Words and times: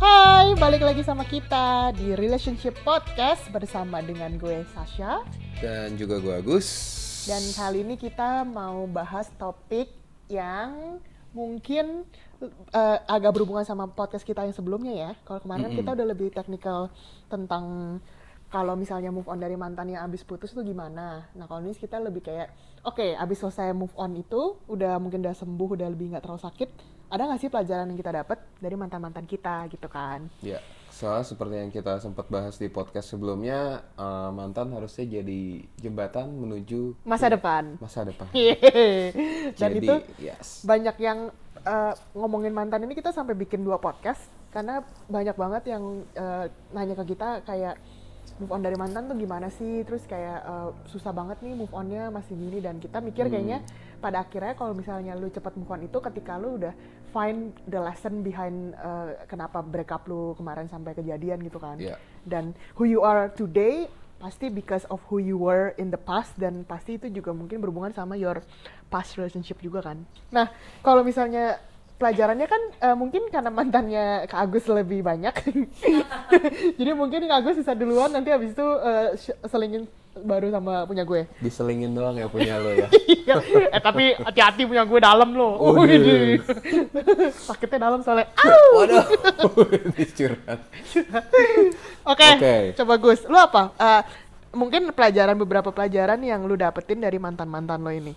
Hai, 0.00 0.56
balik 0.56 0.80
lagi 0.80 1.04
sama 1.04 1.28
kita 1.28 1.92
di 1.92 2.16
Relationship 2.16 2.72
Podcast 2.88 3.44
bersama 3.52 4.00
dengan 4.00 4.32
gue 4.40 4.64
Sasha 4.72 5.20
Dan 5.60 6.00
juga 6.00 6.16
gue 6.16 6.40
Agus. 6.40 6.68
dan 7.28 7.44
kali 7.52 7.84
ini 7.84 8.00
kita 8.00 8.48
mau 8.48 8.88
bahas 8.88 9.28
topik 9.36 9.92
yang 10.32 10.96
mungkin 11.36 12.08
eh, 12.72 12.98
agak 13.12 13.36
berhubungan 13.36 13.60
sama 13.68 13.92
podcast 13.92 14.24
kita 14.24 14.40
yang 14.40 14.56
sebelumnya 14.56 14.96
ya. 14.96 15.10
Kalau 15.28 15.44
kemarin 15.44 15.68
kan 15.68 15.72
kita 15.76 15.90
udah 15.92 16.06
lebih 16.16 16.32
teknikal 16.32 16.88
tentang 17.28 18.00
kalau 18.48 18.80
misalnya 18.80 19.12
move 19.12 19.28
on 19.28 19.36
dari 19.36 19.60
mantan 19.60 19.92
yang 19.92 20.08
abis 20.08 20.24
putus 20.24 20.56
itu 20.56 20.64
gimana. 20.64 21.28
Nah 21.36 21.44
kalau 21.44 21.60
ini 21.60 21.76
kita 21.76 22.00
lebih 22.00 22.24
kayak, 22.24 22.48
oke 22.88 23.04
abis 23.20 23.36
selesai 23.44 23.76
move 23.76 23.92
on 24.00 24.16
itu, 24.16 24.56
udah 24.64 24.96
mungkin 24.96 25.20
udah 25.20 25.36
sembuh, 25.36 25.76
udah 25.76 25.92
lebih 25.92 26.16
nggak 26.16 26.24
terlalu 26.24 26.40
sakit. 26.40 26.70
Ada 27.10 27.26
nggak 27.26 27.40
sih 27.42 27.50
pelajaran 27.50 27.90
yang 27.90 27.98
kita 27.98 28.12
dapat 28.22 28.38
dari 28.62 28.78
mantan-mantan 28.78 29.26
kita 29.26 29.66
gitu 29.66 29.90
kan? 29.90 30.30
Ya, 30.46 30.62
soalnya 30.94 31.26
seperti 31.26 31.58
yang 31.58 31.74
kita 31.74 31.98
sempat 31.98 32.30
bahas 32.30 32.54
di 32.54 32.70
podcast 32.70 33.10
sebelumnya, 33.10 33.82
eh, 33.98 34.30
mantan 34.30 34.70
harusnya 34.70 35.18
jadi 35.18 35.66
jembatan 35.82 36.30
menuju 36.30 37.02
Masa 37.02 37.26
depan. 37.26 37.74
masa 37.82 38.06
depan. 38.06 38.30
Dan 39.58 39.70
jadi, 39.74 39.78
itu 39.82 39.94
yes. 40.22 40.62
banyak 40.62 40.96
yang 41.02 41.34
eh, 41.66 41.94
ngomongin 42.14 42.54
mantan 42.54 42.86
ini 42.86 42.94
kita 42.94 43.10
sampai 43.10 43.34
bikin 43.34 43.66
dua 43.66 43.82
podcast 43.82 44.22
karena 44.54 44.86
banyak 45.10 45.34
banget 45.34 45.62
yang 45.66 46.06
eh, 46.14 46.46
nanya 46.70 46.94
ke 46.94 47.10
kita 47.10 47.42
kayak 47.42 47.74
move 48.40 48.56
on 48.56 48.64
dari 48.64 48.76
mantan 48.78 49.04
tuh 49.04 49.16
gimana 49.20 49.52
sih 49.52 49.84
terus 49.84 50.06
kayak 50.08 50.40
eh, 50.46 50.70
susah 50.88 51.12
banget 51.12 51.42
nih 51.44 51.54
move 51.58 51.74
onnya 51.74 52.08
masih 52.08 52.38
gini 52.38 52.58
dan 52.62 52.80
kita 52.80 53.02
mikir 53.02 53.28
kayaknya 53.28 53.60
pada 54.00 54.24
akhirnya 54.24 54.56
kalau 54.56 54.72
misalnya 54.72 55.12
lu 55.12 55.28
cepat 55.28 55.54
move 55.60 55.68
on 55.68 55.84
itu 55.84 55.98
ketika 56.00 56.40
lu 56.40 56.56
udah 56.56 56.72
find 57.10 57.38
the 57.64 57.76
lesson 57.76 58.20
behind 58.20 58.54
eh, 58.72 59.08
kenapa 59.26 59.60
breakup 59.60 60.02
lu 60.04 60.32
kemarin 60.34 60.66
sampai 60.66 60.92
kejadian 60.92 61.38
gitu 61.40 61.56
kan 61.56 61.76
Iya. 61.76 61.98
dan 62.22 62.50
who 62.74 62.84
you 62.84 63.00
are 63.00 63.28
today 63.30 63.86
pasti 64.16 64.46
because 64.46 64.84
of 64.86 65.00
who 65.06 65.16
you 65.16 65.34
were 65.34 65.72
in 65.74 65.88
the 65.88 65.98
past 65.98 66.36
dan 66.36 66.62
pasti 66.62 66.94
itu 66.94 67.08
juga 67.10 67.30
mungkin 67.30 67.56
berhubungan 67.58 67.90
sama 67.90 68.14
your 68.14 68.44
past 68.86 69.16
relationship 69.16 69.56
juga 69.58 69.80
kan. 69.82 69.96
Nah, 70.28 70.52
kalau 70.78 71.00
misalnya 71.00 71.56
pelajarannya 71.96 72.44
kan 72.44 72.62
eh, 72.80 72.92
mungkin 72.94 73.28
karena 73.28 73.48
mantannya 73.48 74.04
Kak 74.26 74.40
Agus 74.42 74.64
lebih 74.66 75.00
banyak. 75.00 75.32
Jadi 76.78 76.90
mungkin 76.92 77.24
Kak 77.24 77.38
Agus 77.40 77.56
bisa 77.58 77.72
duluan 77.72 78.10
nanti 78.10 78.28
habis 78.28 78.52
itu 78.52 78.66
sh- 79.16 79.38
selingin 79.42 79.88
baru 80.22 80.52
sama 80.52 80.84
punya 80.86 81.02
gue. 81.02 81.26
Diselingin 81.40 81.92
doang 81.92 82.16
ya 82.16 82.26
punya 82.28 82.60
lo 82.60 82.70
ya. 82.72 82.88
Iya. 83.10 83.36
eh 83.70 83.82
tapi 83.82 84.14
hati-hati 84.16 84.64
punya 84.64 84.86
gue 84.86 85.00
dalam. 85.02 85.28
Waduh. 85.34 85.84
Widih. 85.84 86.40
Sakitnya 87.48 87.90
dalam 87.90 88.00
soalnya. 88.00 88.30
Au! 88.38 88.84
Waduh, 88.84 89.04
ini 89.92 90.04
curhat. 90.14 90.60
Oke, 92.06 92.28
coba 92.76 92.94
Gus, 92.96 93.20
lu 93.28 93.36
apa? 93.36 93.74
Eh, 93.76 94.02
mungkin 94.54 94.90
pelajaran 94.90 95.38
beberapa 95.38 95.70
pelajaran 95.70 96.18
yang 96.22 96.42
lu 96.46 96.58
dapetin 96.58 96.98
dari 96.98 97.18
mantan 97.22 97.46
mantan 97.46 97.82
lo 97.82 97.90
ini. 97.92 98.14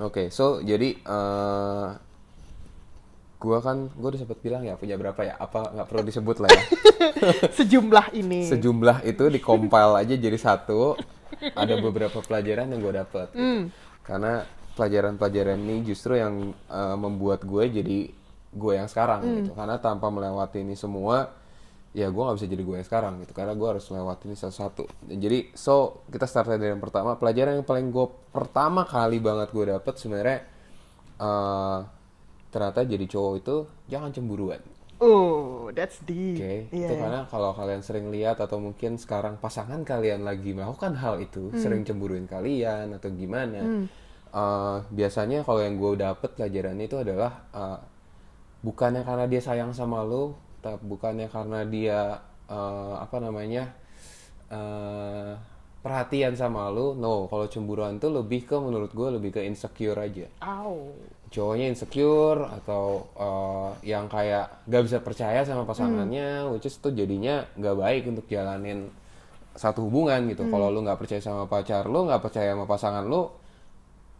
Oke, 0.00 0.30
so 0.32 0.62
jadi 0.62 0.96
eh 0.96 1.88
gua 3.40 3.58
kan 3.64 3.88
gua 3.96 4.12
udah 4.12 4.20
sempat 4.20 4.38
bilang 4.44 4.62
ya 4.64 4.76
punya 4.76 5.00
berapa 5.00 5.20
ya? 5.24 5.34
Apa 5.40 5.72
nggak 5.72 5.86
perlu 5.88 6.02
disebut 6.04 6.36
lah 6.44 6.50
ya? 6.52 6.62
Sejumlah 7.56 8.12
ini. 8.12 8.46
Sejumlah 8.48 9.02
itu 9.08 9.24
dikompil 9.32 9.96
aja 9.96 10.14
jadi 10.14 10.38
satu. 10.38 10.96
Ada 11.42 11.74
beberapa 11.78 12.20
pelajaran 12.20 12.68
yang 12.68 12.80
gue 12.80 12.94
dapet. 12.94 13.28
gitu. 13.32 13.40
Hmm. 13.40 13.62
Karena 14.02 14.44
pelajaran-pelajaran 14.74 15.58
ini 15.58 15.76
justru 15.82 16.14
yang 16.14 16.34
eh, 16.52 16.96
membuat 16.96 17.42
gue 17.42 17.64
jadi 17.70 17.98
gue 18.50 18.72
yang 18.74 18.86
sekarang 18.86 19.20
Hmm. 19.22 19.36
gitu. 19.40 19.50
Karena 19.52 19.76
tanpa 19.76 20.08
melewati 20.08 20.60
ini 20.60 20.74
semua, 20.74 21.30
ya 21.90 22.06
gue 22.06 22.22
nggak 22.22 22.36
bisa 22.38 22.46
jadi 22.46 22.62
gue 22.62 22.76
yang 22.78 22.86
sekarang 22.86 23.12
gitu. 23.20 23.32
Karena 23.32 23.52
gue 23.52 23.68
harus 23.68 23.84
melewati 23.86 24.22
ini 24.26 24.36
satu-satu. 24.36 24.84
Jadi 25.06 25.52
so 25.52 26.02
kita 26.06 26.24
start 26.24 26.48
dari 26.50 26.70
yang 26.70 26.80
pertama. 26.80 27.14
Pelajaran 27.14 27.60
yang 27.60 27.66
paling 27.66 27.88
gue 27.88 28.06
pertama 28.30 28.82
kali 28.84 29.18
banget 29.18 29.48
gue 29.50 29.64
dapet 29.70 29.94
sebenarnya 29.96 30.38
eh, 31.18 31.78
ternyata 32.50 32.82
jadi 32.82 33.06
cowok 33.06 33.34
itu 33.38 33.56
jangan 33.86 34.10
cemburuan. 34.10 34.58
Oh, 35.00 35.72
that's 35.72 35.96
deep. 36.04 36.36
Oke, 36.36 36.68
Iya, 36.68 36.86
itu 36.86 36.92
iya. 36.92 37.00
karena 37.00 37.20
kalau 37.24 37.56
kalian 37.56 37.80
sering 37.80 38.12
lihat 38.12 38.36
atau 38.36 38.60
mungkin 38.60 39.00
sekarang 39.00 39.40
pasangan 39.40 39.80
kalian 39.80 40.28
lagi 40.28 40.52
melakukan 40.52 40.92
hal 41.00 41.16
itu, 41.24 41.48
Hmm. 41.48 41.56
sering 41.56 41.82
cemburuin 41.88 42.28
kalian 42.28 42.92
atau 42.92 43.08
gimana, 43.08 43.88
eh, 44.30 44.76
biasanya 44.92 45.40
kalau 45.46 45.60
yang 45.64 45.80
gue 45.80 45.92
dapet 45.96 46.30
pelajarannya 46.36 46.84
itu 46.84 46.98
adalah 47.00 47.32
eh, 47.56 47.78
bukannya 48.60 49.02
karena 49.08 49.24
dia 49.24 49.40
sayang 49.40 49.72
sama 49.72 50.04
lo, 50.04 50.36
tapi 50.60 50.84
bukannya 50.84 51.28
karena 51.32 51.60
dia 51.64 52.00
eh, 52.50 52.94
apa 53.00 53.16
namanya 53.24 53.72
eh, 54.52 55.32
perhatian 55.80 56.36
sama 56.36 56.68
lo, 56.68 56.92
no, 56.92 57.24
kalau 57.32 57.48
cemburuan 57.48 57.96
tuh 57.96 58.12
lebih 58.12 58.44
ke 58.44 58.56
menurut 58.60 58.92
gue 58.92 59.08
lebih 59.16 59.30
ke 59.32 59.40
insecure 59.48 59.96
aja 59.96 60.28
Au. 60.44 60.92
Cowoknya 61.30 61.70
insecure 61.70 62.42
atau 62.42 63.06
uh, 63.14 63.70
yang 63.86 64.10
kayak 64.10 64.66
gak 64.66 64.82
bisa 64.82 64.98
percaya 64.98 65.46
sama 65.46 65.62
pasangannya, 65.62 66.50
which 66.50 66.66
is 66.66 66.74
tuh 66.82 66.90
jadinya 66.90 67.46
gak 67.54 67.78
baik 67.78 68.02
untuk 68.10 68.26
jalanin 68.26 68.90
satu 69.54 69.86
hubungan 69.86 70.30
gitu. 70.30 70.46
Kalau 70.46 70.70
lu 70.70 70.86
nggak 70.86 70.98
percaya 70.98 71.18
sama 71.18 71.46
pacar 71.46 71.86
lu, 71.90 72.06
nggak 72.06 72.22
percaya 72.22 72.54
sama 72.54 72.70
pasangan 72.70 73.02
lu, 73.02 73.26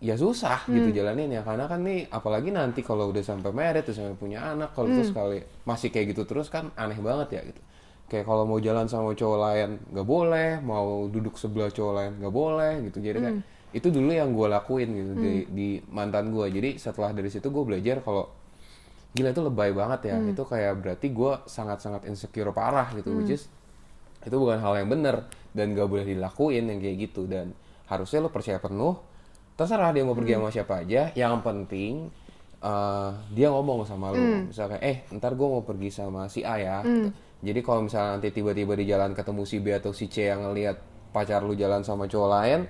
ya 0.03 0.19
susah 0.19 0.67
gitu 0.67 0.91
jalanin 0.91 1.31
ya. 1.31 1.47
Karena 1.47 1.71
kan 1.71 1.87
nih, 1.87 2.11
apalagi 2.11 2.51
nanti 2.51 2.83
kalau 2.83 3.15
udah 3.15 3.23
sampai 3.23 3.55
married, 3.55 3.87
terus 3.87 4.03
sampai 4.03 4.19
punya 4.19 4.43
anak, 4.43 4.75
kalau 4.75 4.91
terus 4.91 5.15
sekali 5.15 5.39
masih 5.63 5.95
kayak 5.95 6.15
gitu 6.15 6.27
terus 6.27 6.51
kan 6.51 6.75
aneh 6.75 6.99
banget 6.99 7.29
ya 7.39 7.43
gitu. 7.47 7.63
Kayak 8.11 8.27
kalau 8.27 8.43
mau 8.43 8.59
jalan 8.59 8.91
sama 8.91 9.15
cowok 9.15 9.39
lain 9.39 9.71
nggak 9.95 10.07
boleh, 10.07 10.51
mau 10.67 11.07
duduk 11.07 11.39
sebelah 11.39 11.71
cowok 11.71 11.93
lain 11.95 12.13
nggak 12.19 12.35
boleh 12.35 12.73
gitu. 12.91 12.99
Jadi 12.99 13.19
kan 13.23 13.35
itu 13.71 13.89
dulu 13.89 14.11
yang 14.11 14.35
gue 14.35 14.47
lakuin 14.51 14.89
gitu 14.91 15.13
di, 15.15 15.33
di 15.51 15.69
mantan 15.95 16.35
gue. 16.35 16.47
Jadi 16.51 16.71
setelah 16.77 17.15
dari 17.15 17.31
situ 17.31 17.47
gue 17.51 17.65
belajar 17.65 18.03
kalau 18.03 18.27
gila 19.15 19.31
itu 19.31 19.43
lebay 19.47 19.71
banget 19.71 20.01
ya. 20.11 20.17
Itu 20.27 20.43
kayak 20.47 20.83
berarti 20.83 21.07
gue 21.11 21.33
sangat-sangat 21.47 22.07
insecure 22.11 22.51
parah 22.51 22.91
gitu, 22.99 23.15
which 23.15 23.39
is 23.39 23.47
itu 24.21 24.37
bukan 24.37 24.61
hal 24.61 24.77
yang 24.77 24.91
benar 24.93 25.31
dan 25.57 25.73
gak 25.73 25.89
boleh 25.89 26.05
dilakuin 26.05 26.67
yang 26.67 26.79
kayak 26.83 26.97
gitu. 27.11 27.31
Dan 27.31 27.55
harusnya 27.87 28.27
lo 28.27 28.31
percaya 28.35 28.59
penuh. 28.59 28.99
Terserah 29.55 29.95
dia 29.95 30.03
mau 30.03 30.19
pergi 30.19 30.35
sama 30.35 30.51
siapa 30.51 30.75
aja. 30.83 31.03
Yang 31.15 31.35
penting 31.47 31.93
eh, 32.61 33.11
dia 33.33 33.49
ngomong 33.55 33.87
sama 33.87 34.11
lo 34.13 34.19
misalnya 34.51 34.79
eh 34.83 35.07
ntar 35.15 35.39
gue 35.39 35.49
mau 35.49 35.63
pergi 35.63 35.89
sama 35.95 36.27
si 36.27 36.43
A 36.43 36.59
ya. 36.59 36.77
Gitu. 36.85 37.09
jadi 37.41 37.61
kalau 37.65 37.89
misalnya 37.89 38.21
nanti 38.21 38.29
tiba-tiba 38.37 38.77
di 38.77 38.85
jalan 38.85 39.17
ketemu 39.17 39.43
si 39.49 39.57
B 39.65 39.73
atau 39.73 39.97
si 39.97 40.13
C 40.13 40.29
yang 40.29 40.45
ngelihat 40.45 40.77
pacar 41.11 41.41
lu 41.41 41.57
jalan 41.57 41.81
sama 41.83 42.05
cowok 42.05 42.29
lain 42.31 42.61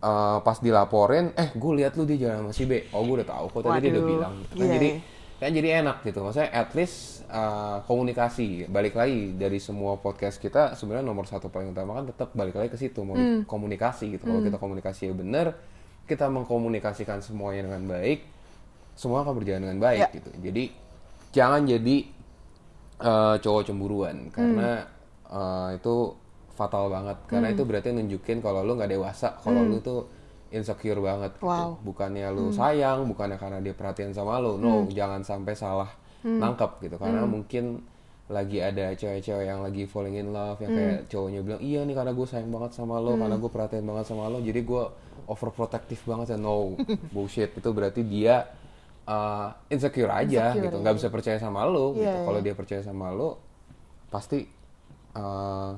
eh, 0.00 0.38
pas 0.40 0.56
dilaporin 0.58 1.30
eh 1.36 1.48
gue 1.52 1.72
lihat 1.76 1.92
lu 1.94 2.04
dia 2.04 2.28
jalan 2.28 2.48
sama 2.48 2.52
si 2.52 2.64
B. 2.64 2.88
Oh 2.90 3.04
gue 3.04 3.20
udah 3.20 3.28
tahu 3.28 3.44
kok 3.52 3.60
tadi 3.62 3.80
dia 3.84 3.92
udah 3.94 4.04
bilang. 4.04 4.34
Gitu 4.40 4.54
kan 4.56 4.64
iya, 4.64 4.72
jadi 4.76 4.88
iya. 4.90 5.00
kan 5.40 5.50
jadi 5.52 5.68
enak 5.84 5.96
gitu. 6.04 6.18
Maksudnya 6.20 6.50
at 6.50 6.70
least 6.72 6.96
uh, 7.28 7.80
komunikasi. 7.84 8.68
Balik 8.68 8.94
lagi 8.96 9.32
dari 9.36 9.56
semua 9.56 9.96
podcast 9.96 10.36
kita 10.36 10.74
sebenarnya 10.74 11.04
nomor 11.04 11.24
satu 11.24 11.48
paling 11.48 11.72
utama 11.72 11.96
kan 11.96 12.08
tetap 12.08 12.32
balik 12.32 12.56
lagi 12.56 12.68
ke 12.68 12.78
situ 12.78 13.00
mau 13.04 13.16
Hmm. 13.16 13.44
komunikasi 13.44 14.16
gitu. 14.16 14.24
Kalau 14.24 14.40
kita 14.40 14.56
komunikasi 14.56 15.12
benar 15.12 15.52
kita 16.04 16.26
mengkomunikasikan 16.26 17.22
semuanya 17.22 17.70
dengan 17.70 17.86
baik 17.86 18.26
semua 18.98 19.22
akan 19.22 19.32
berjalan 19.38 19.62
dengan 19.64 19.80
baik 19.80 20.00
Ya. 20.00 20.08
gitu. 20.12 20.30
Jadi 20.42 20.64
jangan 21.30 21.62
jadi 21.64 21.96
uh, 23.00 23.36
cowok 23.40 23.62
cemburuan. 23.64 24.28
Karena 24.28 24.84
uh, 25.30 25.72
itu 25.72 25.96
fatal 26.60 26.92
banget. 26.92 27.16
Karena 27.24 27.48
itu 27.48 27.64
berarti 27.64 27.88
nunjukin 27.96 28.44
kalau 28.44 28.60
lu 28.60 28.76
nggak 28.76 28.92
dewasa 28.92 29.40
kalau 29.40 29.64
lu 29.64 29.80
tuh 29.80 30.04
insecure 30.52 31.00
banget. 31.00 31.32
Gitu. 31.40 31.48
Wow. 31.48 31.80
bukannya 31.80 32.28
lu 32.28 32.52
sayang 32.52 33.08
bukannya 33.08 33.40
karena 33.40 33.58
dia 33.64 33.72
perhatian 33.72 34.12
sama 34.12 34.36
lu. 34.36 34.60
No 34.60 34.84
jangan 34.92 35.24
sampai 35.24 35.56
salah 35.56 35.88
nangkep 36.20 36.84
gitu. 36.84 36.96
Karena 37.00 37.24
mungkin 37.24 37.80
lagi 38.30 38.62
ada 38.62 38.94
cewek-cewek 38.94 39.42
yang 39.42 39.58
lagi 39.64 39.90
falling 39.90 40.14
in 40.14 40.30
love 40.30 40.54
yang 40.62 40.70
kayak 40.70 41.10
cowoknya 41.10 41.42
bilang 41.42 41.58
iya 41.66 41.82
nih 41.82 41.98
karena 41.98 42.14
gue 42.14 42.26
sayang 42.30 42.46
banget 42.54 42.78
sama 42.78 43.02
lo 43.02 43.18
karena 43.18 43.34
gue 43.34 43.50
perhatian 43.50 43.82
banget 43.82 44.06
sama 44.06 44.30
lo 44.30 44.38
jadi 44.38 44.60
gue 44.62 44.82
overprotective 45.26 46.02
banget 46.04 46.36
ya. 46.36 46.38
No 46.38 46.76
bullshit. 47.14 47.50
Itu 47.56 47.72
berarti 47.72 48.04
dia 48.04 48.44
uh, 49.10 49.48
insecure 49.72 50.12
aja 50.12 50.54
Insecure, 50.54 50.66
gitu. 50.68 50.76
iya. 50.76 50.82
nggak 50.84 50.94
bisa 51.00 51.08
percaya 51.08 51.38
sama 51.40 51.64
lo 51.66 51.96
gitu. 51.96 52.06
Iya, 52.06 52.26
kalau 52.26 52.38
iya. 52.42 52.46
dia 52.46 52.54
percaya 52.54 52.82
sama 52.84 53.06
lo 53.10 53.30
pasti 54.10 54.42
uh, 55.14 55.72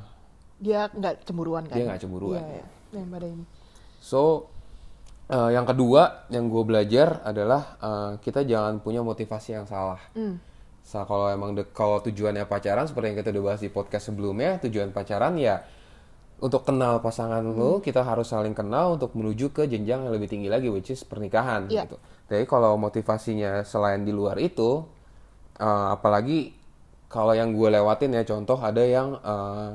Dia 0.62 0.87
nggak 0.88 1.26
cemburuan 1.26 1.67
kan? 1.67 1.75
Dia 1.75 1.85
nggak 1.91 2.00
cemburuan, 2.00 2.38
Iya, 2.38 2.62
iya. 2.62 2.67
Yang 2.94 3.06
pada 3.11 3.26
ini. 3.26 3.44
So, 3.99 4.20
eh, 5.26 5.50
yang 5.50 5.67
kedua 5.67 6.03
yang 6.29 6.47
gue 6.47 6.62
belajar 6.62 7.19
adalah 7.23 7.62
eh, 7.76 8.11
kita 8.23 8.47
jangan 8.47 8.79
punya 8.79 9.03
motivasi 9.03 9.50
yang 9.53 9.67
salah. 9.67 9.99
Sa 10.82 11.03
kalau 11.03 11.26
emang 11.26 11.55
de- 11.55 11.70
kalau 11.70 11.99
tujuannya 11.99 12.47
pacaran 12.47 12.87
seperti 12.87 13.11
yang 13.11 13.19
kita 13.19 13.31
udah 13.31 13.44
bahas 13.44 13.61
di 13.61 13.70
podcast 13.70 14.05
sebelumnya, 14.09 14.59
tujuan 14.59 14.91
pacaran 14.91 15.35
ya 15.35 15.62
untuk 16.38 16.67
kenal 16.67 16.99
pasangan 16.99 17.38
lo, 17.38 17.79
kita 17.79 18.03
harus 18.03 18.26
saling 18.26 18.50
kenal 18.50 18.99
untuk 18.99 19.14
menuju 19.14 19.50
ke 19.50 19.67
jenjang 19.67 20.03
yang 20.03 20.11
lebih 20.11 20.26
tinggi 20.26 20.50
lagi, 20.50 20.67
which 20.67 20.91
is 20.91 21.03
pernikahan 21.03 21.67
Iya. 21.67 21.87
gitu. 21.87 21.97
Jadi 22.26 22.44
kalau 22.47 22.75
motivasinya 22.75 23.62
selain 23.62 24.03
di 24.03 24.11
luar 24.11 24.38
itu, 24.38 24.82
eh, 25.56 25.87
apalagi 25.91 26.50
kalau 27.06 27.31
yang 27.31 27.50
gue 27.50 27.69
lewatin 27.69 28.11
ya 28.12 28.23
contoh 28.25 28.59
ada 28.59 28.82
yang 28.82 29.14
eh, 29.17 29.70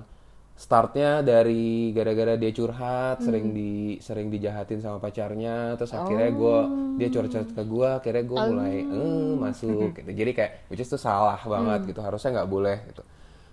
startnya 0.57 1.21
dari 1.21 1.93
gara-gara 1.93 2.33
dia 2.33 2.49
curhat 2.49 3.21
sering 3.21 3.53
di 3.53 4.01
sering 4.01 4.33
dijahatin 4.33 4.81
sama 4.81 4.97
pacarnya 4.97 5.77
terus 5.77 5.93
akhirnya 5.93 6.33
gue 6.33 6.57
dia 6.97 7.13
curhat 7.13 7.53
ke 7.53 7.61
gue 7.61 7.89
akhirnya 8.01 8.23
gue 8.25 8.39
mulai 8.49 8.75
eh 8.81 9.33
masuk 9.37 9.93
gitu. 10.01 10.09
Jadi 10.09 10.31
kayak 10.33 10.51
which 10.73 10.81
is 10.81 10.89
tuh 10.89 10.97
salah 10.97 11.37
banget 11.37 11.93
gitu 11.93 12.01
harusnya 12.01 12.41
nggak 12.41 12.49
boleh 12.49 12.77
gitu. 12.89 13.05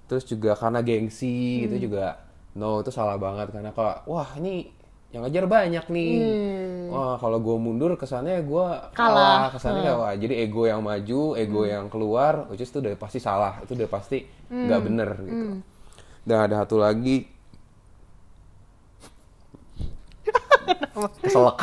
Terus 0.08 0.24
juga 0.24 0.56
karena 0.56 0.80
gengsi 0.80 1.68
gitu 1.68 1.92
juga 1.92 2.24
no 2.56 2.80
itu 2.80 2.88
salah 2.88 3.20
banget. 3.20 3.52
Karena 3.52 3.76
kok 3.76 4.08
wah 4.08 4.32
ini 4.40 4.72
yang 5.12 5.28
ngajar 5.28 5.44
banyak 5.44 5.84
nih. 5.84 6.12
Wah 6.88 7.20
kalau 7.20 7.36
gue 7.36 7.56
mundur 7.60 8.00
kesannya 8.00 8.40
gue 8.48 8.66
kalah. 8.96 9.52
kesannya 9.52 9.92
kayak, 9.92 10.00
wah 10.00 10.14
jadi 10.16 10.34
ego 10.48 10.64
yang 10.64 10.80
maju 10.80 11.36
ego 11.36 11.68
yang 11.68 11.92
keluar 11.92 12.48
which 12.48 12.64
is 12.64 12.72
itu 12.72 12.80
udah 12.80 12.96
pasti 12.96 13.20
salah. 13.20 13.60
Itu 13.60 13.76
udah 13.76 13.92
pasti 13.92 14.24
nggak 14.48 14.80
bener 14.80 15.10
gitu 15.20 15.73
dan 16.24 16.48
ada 16.48 16.64
satu 16.64 16.80
lagi. 16.80 17.28
Keselak. 21.20 21.56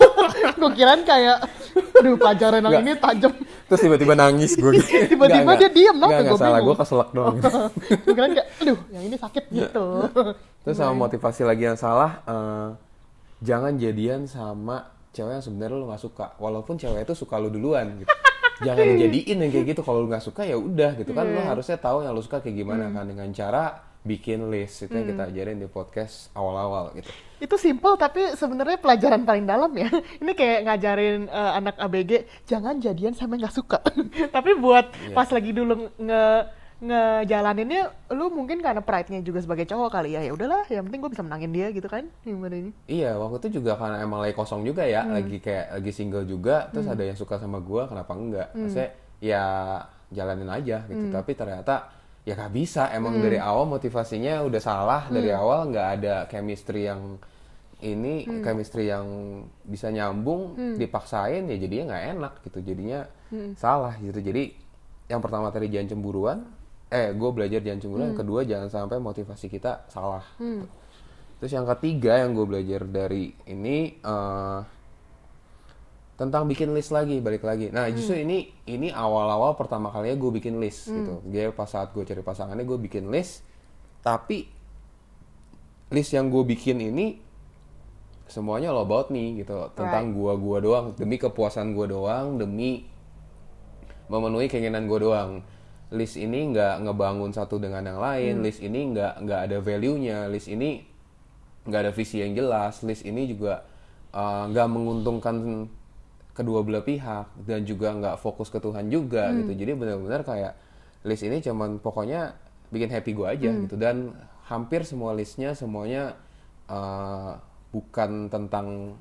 Gue 0.60 0.70
kirain 0.78 1.02
kayak, 1.02 1.38
aduh 1.98 2.14
pelajaran 2.14 2.62
yang 2.62 2.86
ini 2.86 2.94
tajam. 2.96 3.32
terus 3.64 3.80
tiba-tiba 3.80 4.14
nangis 4.14 4.54
gue 4.54 4.76
Tiba-tiba 5.08 5.56
dia 5.56 5.70
diem, 5.72 5.96
kenapa? 5.96 6.10
nggak 6.12 6.20
nggak 6.20 6.36
Gua 6.36 6.44
salah 6.46 6.60
gue 6.60 6.74
keselak 6.76 7.08
doang. 7.16 7.36
Gitu. 7.40 7.60
gue 8.04 8.14
kirain 8.14 8.32
kayak, 8.36 8.48
aduh 8.62 8.78
yang 8.92 9.04
ini 9.08 9.16
sakit 9.18 9.44
gitu. 9.50 9.86
Terus 10.64 10.76
sama 10.76 10.94
motivasi 11.08 11.42
lagi 11.48 11.64
yang 11.64 11.78
salah, 11.80 12.22
eh, 12.28 12.68
jangan 13.42 13.72
jadian 13.80 14.28
sama 14.28 14.94
cewek 15.10 15.40
yang 15.40 15.44
sebenarnya 15.44 15.76
lu 15.80 15.86
nggak 15.90 16.02
suka, 16.02 16.26
walaupun 16.38 16.74
cewek 16.76 17.08
itu 17.08 17.14
suka 17.16 17.40
lu 17.40 17.48
duluan 17.50 17.98
gitu. 17.98 18.08
jangan 18.66 18.84
dijadiin 18.94 19.36
yang 19.42 19.50
kayak 19.50 19.66
gitu. 19.74 19.80
Kalau 19.82 19.98
lu 20.04 20.08
nggak 20.12 20.24
suka 20.24 20.42
ya 20.46 20.54
udah 20.54 20.94
gitu 21.00 21.10
kan. 21.10 21.26
Lu 21.26 21.40
harusnya 21.42 21.76
tahu 21.80 22.06
yang 22.06 22.12
lu 22.14 22.22
suka 22.22 22.38
kayak 22.38 22.54
gimana 22.54 22.92
kan. 22.94 23.04
Dengan 23.08 23.28
cara 23.34 23.64
bikin 24.04 24.52
list 24.52 24.84
itu 24.84 24.92
yang 24.92 25.08
kita 25.08 25.32
ajarin 25.32 25.56
di 25.56 25.64
podcast 25.64 26.28
awal-awal 26.36 26.92
gitu. 26.92 27.08
Itu 27.40 27.56
simple 27.56 27.96
tapi 27.96 28.36
sebenarnya 28.36 28.76
pelajaran 28.76 29.24
paling 29.24 29.48
dalam 29.48 29.72
ya. 29.72 29.88
Ini 30.22 30.32
kayak 30.36 30.60
ngajarin 30.68 31.20
eh, 31.26 31.52
anak 31.56 31.80
ABG 31.80 32.12
jangan 32.44 32.76
jadian 32.78 33.16
sampai 33.16 33.40
nggak 33.40 33.56
suka. 33.56 33.80
tapi 34.36 34.54
buat 34.54 34.92
Iya. 34.92 35.16
pas 35.16 35.28
lagi 35.32 35.50
dulu 35.50 35.88
nge 35.96 36.24
ngejalaninnya 36.84 38.12
lu 38.12 38.28
mungkin 38.28 38.60
karena 38.60 38.84
pride-nya 38.84 39.24
juga 39.24 39.40
sebagai 39.40 39.64
cowok 39.64 39.88
kali 39.88 40.14
ya. 40.14 40.20
Ya 40.20 40.36
udahlah, 40.36 40.68
yang 40.68 40.84
penting 40.84 41.00
gue 41.00 41.10
bisa 41.16 41.24
menangin 41.24 41.50
dia 41.54 41.72
gitu 41.72 41.88
kan. 41.88 42.04
Gimana 42.20 42.60
ini? 42.60 42.70
Iya, 42.84 43.16
waktu 43.16 43.48
itu 43.48 43.64
juga 43.64 43.80
karena 43.80 44.04
emang 44.04 44.20
lagi 44.20 44.36
kosong 44.36 44.60
juga 44.68 44.84
ya, 44.84 45.00
lagi 45.08 45.40
kayak 45.40 45.80
lagi 45.80 45.90
single 45.96 46.28
juga, 46.28 46.68
terus 46.68 46.84
ada 46.84 47.00
yang 47.00 47.16
suka 47.16 47.40
sama 47.40 47.56
gua, 47.62 47.88
kenapa 47.88 48.12
enggak? 48.12 48.48
Maksudnya 48.52 48.90
ya 49.22 49.44
jalanin 50.12 50.50
aja 50.52 50.84
gitu. 50.84 51.08
Tapi 51.08 51.32
ternyata 51.32 51.88
ya 52.24 52.32
nggak 52.34 52.52
bisa. 52.52 52.88
Emang 52.90 53.20
dari 53.20 53.36
awal 53.38 53.68
motivasinya 53.68 54.40
udah 54.42 54.60
salah, 54.60 55.02
dari 55.08 55.28
awal 55.30 55.68
nggak 55.68 55.88
ada 56.00 56.14
chemistry 56.26 56.88
yang 56.88 57.20
ini 57.84 58.24
chemistry 58.40 58.88
yang 58.88 59.04
bisa 59.60 59.92
nyambung, 59.92 60.56
dipaksain 60.80 61.44
ya 61.44 61.56
jadinya 61.60 61.84
nggak 61.92 62.04
enak 62.16 62.32
gitu. 62.44 62.58
Jadinya 62.64 63.00
salah 63.54 63.94
gitu. 64.00 64.18
Jadi 64.18 64.56
yang 65.04 65.20
pertama 65.20 65.52
tadi 65.52 65.68
jangan 65.68 65.92
cemburuan, 65.92 66.38
eh 66.88 67.12
gue 67.12 67.30
belajar 67.30 67.60
jangan 67.60 67.80
cemburuan. 67.84 68.06
Yang 68.12 68.20
kedua 68.24 68.40
jangan 68.48 68.68
sampai 68.72 68.96
motivasi 68.98 69.46
kita 69.52 69.84
salah. 69.92 70.24
gitu. 70.40 70.66
Terus 71.34 71.52
yang 71.52 71.66
ketiga 71.76 72.24
yang 72.24 72.32
gue 72.32 72.46
belajar 72.48 72.88
dari 72.88 73.36
ini 73.44 74.00
eh, 74.00 74.58
tentang 76.14 76.46
bikin 76.46 76.70
list 76.70 76.94
lagi, 76.94 77.18
balik 77.18 77.42
lagi. 77.42 77.74
Nah 77.74 77.90
justru 77.90 78.22
ini 78.22 78.50
ini 78.70 78.94
awal-awal 78.94 79.58
pertama 79.58 79.90
kalinya 79.90 80.14
gue 80.14 80.30
bikin 80.38 80.62
list 80.62 80.86
gitu. 80.90 81.22
Dia 81.26 81.50
pas 81.50 81.66
saat 81.66 81.90
gue 81.90 82.06
cari 82.06 82.22
pasangannya 82.22 82.62
gue 82.62 82.78
bikin 82.78 83.10
list, 83.10 83.42
tapi 84.00 84.46
list 85.90 86.14
yang 86.14 86.30
gue 86.30 86.42
bikin 86.46 86.78
ini 86.78 87.18
semuanya 88.24 88.72
all 88.72 88.88
about 88.88 89.12
me 89.12 89.36
gitu 89.36 89.68
tentang 89.76 90.16
gua 90.16 90.32
gua 90.40 90.56
doang 90.56 90.86
demi 90.96 91.20
kepuasan 91.20 91.76
gua 91.76 91.84
doang 91.84 92.40
demi 92.40 92.88
memenuhi 94.08 94.48
keinginan 94.48 94.88
gue 94.88 95.00
doang. 95.00 95.40
List 95.94 96.16
ini 96.18 96.50
nggak 96.50 96.82
ngebangun 96.88 97.30
satu 97.30 97.60
dengan 97.60 97.84
yang 97.84 98.00
lain. 98.00 98.40
List 98.42 98.64
ini 98.64 98.90
nggak 98.90 99.22
nggak 99.24 99.40
ada 99.48 99.56
value-nya. 99.60 100.26
List 100.32 100.48
ini 100.50 100.82
nggak 101.68 101.80
ada 101.88 101.92
visi 101.94 102.20
yang 102.20 102.32
jelas. 102.34 102.82
List 102.82 103.04
ini 103.06 103.28
juga 103.30 103.62
uh, 104.10 104.48
nggak 104.50 104.68
menguntungkan 104.68 105.36
kedua 106.34 106.66
belah 106.66 106.82
pihak 106.82 107.46
dan 107.46 107.62
juga 107.62 107.94
nggak 107.94 108.16
fokus 108.18 108.50
ke 108.50 108.58
Tuhan 108.58 108.90
juga 108.90 109.30
gitu. 109.32 109.54
Jadi 109.54 109.72
benar-benar 109.78 110.26
kayak 110.26 110.52
list 111.06 111.22
ini 111.22 111.38
cuman 111.38 111.78
pokoknya 111.78 112.34
bikin 112.74 112.90
happy 112.90 113.14
gue 113.14 113.26
aja 113.26 113.50
gitu. 113.64 113.78
Dan 113.78 114.12
hampir 114.50 114.82
semua 114.82 115.14
listnya 115.14 115.54
semuanya 115.54 116.18
uh, 116.66 117.38
bukan 117.70 118.28
tentang 118.28 118.98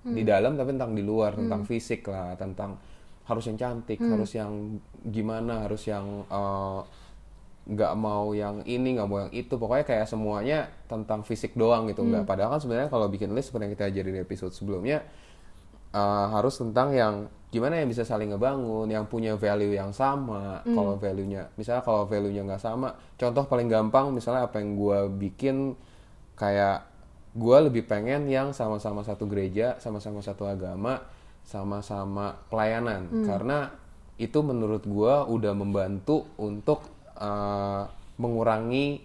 di 0.00 0.24
dalam 0.24 0.56
tapi 0.56 0.72
tentang 0.72 0.96
di 0.96 1.04
luar 1.04 1.36
tentang 1.36 1.60
fisik 1.68 2.08
lah 2.08 2.32
tentang 2.32 2.80
harus 3.28 3.44
yang 3.44 3.60
cantik 3.60 4.00
harus 4.00 4.32
yang 4.32 4.80
gimana 5.04 5.68
harus 5.68 5.84
yang 5.84 6.24
uh, 6.32 6.80
nggak 7.68 7.94
mau 8.00 8.32
yang 8.32 8.64
ini 8.64 8.96
nggak 8.96 9.08
mau 9.10 9.18
yang 9.28 9.34
itu. 9.34 9.54
Pokoknya 9.54 9.84
kayak 9.84 10.06
semuanya 10.08 10.72
tentang 10.88 11.22
fisik 11.22 11.54
doang 11.54 11.86
gitu 11.90 12.02
nggak. 12.02 12.24
Padahal 12.24 12.56
kan 12.56 12.60
sebenarnya 12.62 12.88
kalau 12.88 13.06
bikin 13.12 13.30
list 13.36 13.52
seperti 13.52 13.70
yang 13.70 13.74
kita 13.76 13.86
ajarin 13.90 14.14
di 14.16 14.22
episode 14.22 14.54
sebelumnya 14.54 15.04
uh, 15.94 16.26
harus 16.32 16.58
tentang 16.58 16.94
yang 16.94 17.14
gimana 17.50 17.82
yang 17.82 17.90
bisa 17.90 18.06
saling 18.06 18.30
ngebangun 18.30 18.86
yang 18.86 19.10
punya 19.10 19.34
value 19.34 19.74
yang 19.74 19.90
sama. 19.90 20.62
Kalau 20.62 20.94
value-nya 20.96 21.50
misalnya 21.58 21.82
kalau 21.82 22.06
value-nya 22.06 22.46
nggak 22.46 22.62
sama 22.62 22.94
contoh 23.18 23.44
paling 23.50 23.66
gampang 23.66 24.14
misalnya 24.14 24.46
apa 24.46 24.62
yang 24.62 24.78
gua 24.78 25.10
bikin 25.10 25.74
kayak 26.38 26.86
gue 27.30 27.58
lebih 27.70 27.86
pengen 27.86 28.26
yang 28.26 28.50
sama-sama 28.50 29.06
satu 29.06 29.30
gereja, 29.30 29.78
sama-sama 29.78 30.18
satu 30.18 30.50
agama, 30.50 30.98
sama-sama 31.46 32.34
pelayanan, 32.50 33.06
karena 33.22 33.70
itu 34.18 34.42
menurut 34.42 34.82
gue 34.82 35.14
udah 35.30 35.54
membantu 35.54 36.26
untuk 36.42 36.90
uh, 37.16 37.86
mengurangi 38.18 39.00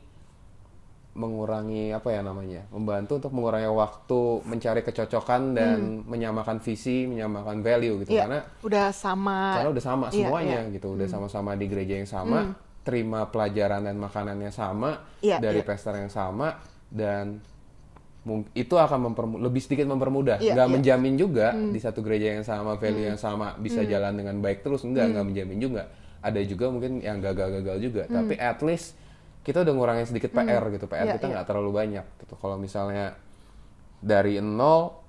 mengurangi 1.15 1.95
apa 1.95 2.11
ya 2.11 2.19
namanya, 2.19 2.67
membantu 2.75 3.23
untuk 3.23 3.31
mengurangi 3.31 3.71
waktu 3.71 4.19
mencari 4.43 4.83
kecocokan 4.83 5.41
dan 5.55 6.03
menyamakan 6.03 6.59
visi, 6.59 7.07
menyamakan 7.07 7.63
value 7.63 8.03
gitu, 8.03 8.19
Iya, 8.19 8.27
karena 8.27 8.39
udah 8.61 8.87
sama. 8.91 9.39
karena 9.55 9.69
udah 9.71 9.83
sama 9.83 10.05
Iya, 10.11 10.27
semuanya 10.27 10.59
iya. 10.67 10.73
gitu 10.75 10.87
udah 10.91 11.07
sama-sama 11.07 11.55
di 11.55 11.65
gereja 11.71 11.95
yang 12.03 12.09
sama 12.11 12.51
terima 12.83 13.25
pelajaran 13.31 13.87
dan 13.87 13.95
makanannya 13.95 14.51
sama 14.51 15.07
Iya, 15.23 15.39
dari 15.39 15.63
iya. 15.63 15.67
pastor 15.67 15.95
yang 15.95 16.11
sama 16.11 16.59
dan 16.91 17.39
itu 18.51 18.75
akan 18.75 19.13
mempermu- 19.13 19.39
lebih 19.39 19.61
sedikit 19.63 19.85
mempermudah. 19.87 20.41
Iya, 20.43 20.51
nggak 20.57 20.67
iya. 20.67 20.73
menjamin 20.75 21.13
juga 21.15 21.47
di 21.55 21.79
satu 21.79 22.01
gereja 22.01 22.35
yang 22.35 22.43
sama 22.43 22.75
value 22.75 23.07
yang 23.07 23.21
sama 23.21 23.53
bisa 23.55 23.85
jalan 23.85 24.17
dengan 24.17 24.41
baik 24.41 24.65
terus. 24.65 24.81
Enggak 24.83 25.13
nggak 25.13 25.25
menjamin 25.31 25.59
juga. 25.61 25.83
Ada 26.25 26.41
juga 26.41 26.73
mungkin 26.73 27.05
yang 27.05 27.21
gagal-gagal 27.21 27.77
juga. 27.77 28.03
Tapi 28.09 28.33
at 28.35 28.59
least 28.65 28.97
kita 29.45 29.61
udah 29.61 29.73
ngurangin 29.77 30.09
sedikit 30.09 30.33
PR 30.33 30.63
gitu 30.73 30.89
PR 30.89 31.05
Iya, 31.05 31.13
kita 31.21 31.25
iya. 31.29 31.33
nggak 31.37 31.47
terlalu 31.47 31.71
banyak 31.71 32.05
gitu 32.25 32.33
kalau 32.41 32.57
misalnya 32.57 33.13
dari 34.01 34.41
nol 34.41 35.05